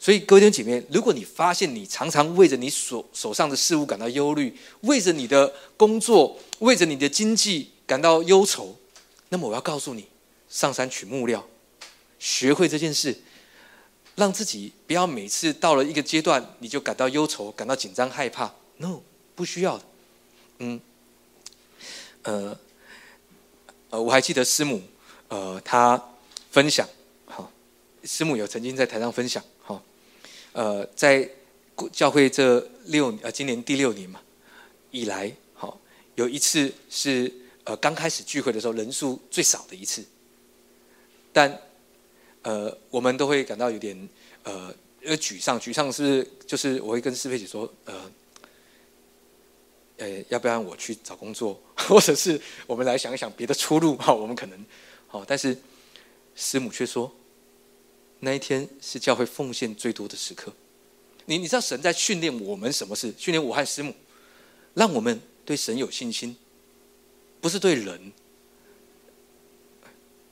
[0.00, 8.76] 所以各位弟兄姐妹，如果你发现你常常为着你手手上的事物感到忧虑，为着你的工作，为着你的经济感到忧愁，
[9.28, 10.08] 那么我要告诉你。
[10.48, 11.46] 上山取木料，
[12.18, 13.16] 学会这件事，
[14.14, 18.54] 让自己不要每次到了一个阶段，你就感到忧愁、感到紧张、害怕。
[18.76, 19.00] No，
[19.34, 19.84] 不需要的。
[20.58, 20.80] 嗯，
[22.22, 22.58] 呃，
[23.90, 24.80] 呃，我还记得师母，
[25.28, 26.00] 呃，她
[26.50, 26.88] 分享，
[27.26, 27.50] 好，
[28.04, 29.82] 师母有曾经在台上分享，好，
[30.52, 31.28] 呃，在
[31.90, 34.20] 教会这六呃今年第六年嘛
[34.92, 35.80] 以来，好，
[36.14, 37.32] 有一次是
[37.64, 40.04] 呃刚开始聚会的时候人数最少的一次。
[41.34, 41.60] 但，
[42.42, 44.08] 呃，我们都会感到有点
[44.44, 44.72] 呃
[45.02, 45.60] 呃沮丧。
[45.60, 48.12] 沮丧是就是我会跟师佩姐说，呃，
[49.96, 54.14] 呃，要不要我去找工作， 或者是我们来想一想别的出路哈。
[54.14, 54.64] 我们可能
[55.08, 55.58] 好，但是
[56.36, 57.12] 师母却说，
[58.20, 60.52] 那一天是教会奉献最多的时刻。
[61.24, 63.12] 你你知道神在训练我们什么事？
[63.18, 63.92] 训练我和师母，
[64.74, 66.36] 让我们对神有信心，
[67.40, 68.12] 不是对人。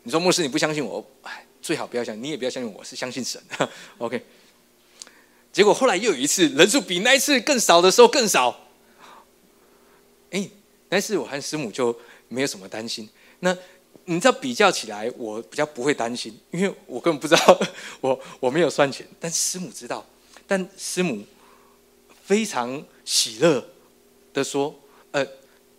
[0.05, 1.05] 你说牧师，你不相信我？
[1.23, 3.41] 哎，最好不要相信，你也不要相信我，是相信神。
[3.99, 4.21] OK。
[5.53, 8.69] 结果后来又有一次人数比那一次更少的时候更少。
[10.31, 10.49] 哎，
[10.89, 11.97] 那一次我和师母就
[12.29, 13.09] 没有什么担心。
[13.41, 13.57] 那
[14.07, 17.61] 你知道比较起来，我比较不会担心，因为我根本不知道
[18.01, 20.05] 我我没有算钱，但师母知道。
[20.49, 21.25] 但师母
[22.25, 23.65] 非常喜乐
[24.35, 24.75] 的说
[25.13, 25.25] ：“呃，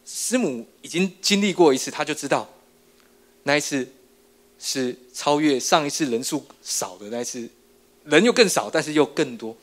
[0.06, 2.48] 师母已经经历过一次，他就知道
[3.44, 3.86] 那一次。”
[4.66, 7.50] 是超越上一次人数少的那次，
[8.06, 9.54] 人又更少，但是又更多。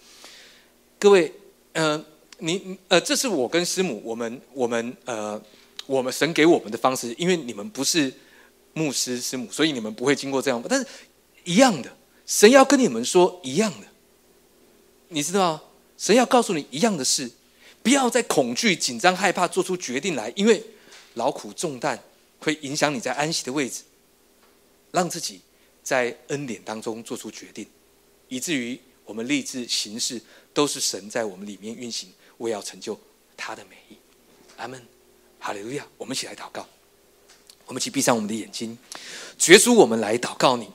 [0.99, 1.33] 各位，
[1.73, 2.05] 呃，
[2.41, 5.41] 你呃，这是我跟师母，我们我们呃，
[5.87, 8.13] 我们神给我们的方式，因为你们不是
[8.75, 10.63] 牧师师母，所以你们不会经过这样。
[10.69, 10.87] 但是
[11.45, 11.91] 一样的，
[12.27, 13.87] 神要跟你们说一样的，
[15.09, 17.31] 你知道，神要告诉你一样的事，
[17.83, 20.63] 不要再恐惧、紧张、害怕，做出决定来，因为
[21.15, 21.99] 劳苦重担
[22.41, 23.85] 会影响你在安息的位置。
[24.93, 25.41] 让自己
[25.83, 27.67] 在恩典当中做出决定，
[28.29, 30.21] 以至于我们立志行事
[30.53, 32.99] 都是神在我们里面运行，为要成就
[33.37, 33.97] 他的美意。
[34.57, 34.81] 阿门，
[35.39, 35.87] 哈利路亚！
[35.97, 36.69] 我们一起来祷告，
[37.67, 38.77] 我们一起闭上我们的眼睛，
[39.39, 40.69] 绝主，我们来祷告你，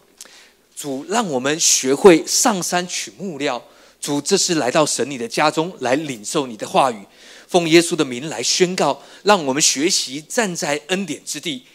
[0.75, 3.63] 主，让我们学会上山取木料。
[4.01, 7.05] 主，这是来到神你的家中来领受你的话语，
[7.47, 11.65] 奉耶稣的名来宣告，让我们学习站在恩典之地。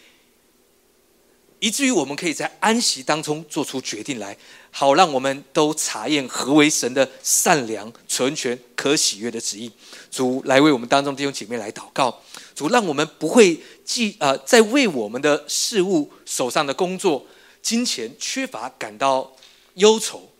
[1.60, 4.36] 以至于我们可以在安息当中做出决定来，
[4.70, 9.70] 好让我们都查验何为神的善良、纯全、可喜悦的旨意。
[10.10, 12.22] 主来为我们当中弟兄姐妹来祷告，
[12.54, 17.26] 主让我们不会记呃在为我们的事物、手上的工作、
[17.60, 19.30] 金钱缺乏感到
[19.74, 20.30] 忧愁，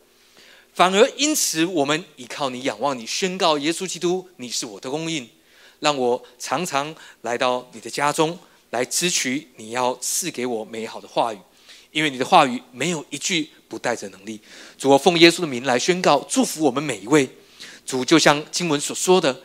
[0.73, 5.29] 反而因此我们依靠你、仰望你，宣告耶稣基督，你是我的供应，
[5.81, 8.39] 让我常常来到你的家中
[8.71, 11.39] 来支取你要赐给我美好的话语。
[11.93, 14.41] 因为你的话语没有一句不带着能力，
[14.79, 17.29] 主，我奉耶稣的名来宣告，祝福我们每一位。
[17.85, 19.43] 主，就像经文所说的，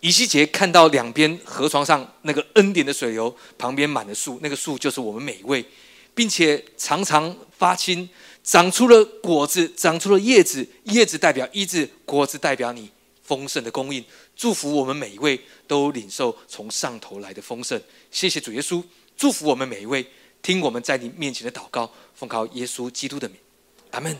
[0.00, 5.64] 以西结看到两边河床上那个恩典的水流，旁边满了树，那个树就是我们每一位，
[6.14, 8.06] 并且常常发青，
[8.44, 12.90] 长出了果子，长出了叶子，叶子代表医治，果子代表你
[13.22, 14.04] 丰盛的供应。
[14.36, 17.80] 祝福我们每一位都领受从上头来的丰盛。
[18.10, 18.84] 谢谢主耶稣，
[19.16, 20.06] 祝福我们每一位。
[20.42, 23.36] 听我们在你面前的祷告，奉靠耶稣基督的名，
[23.90, 24.16] 阿门。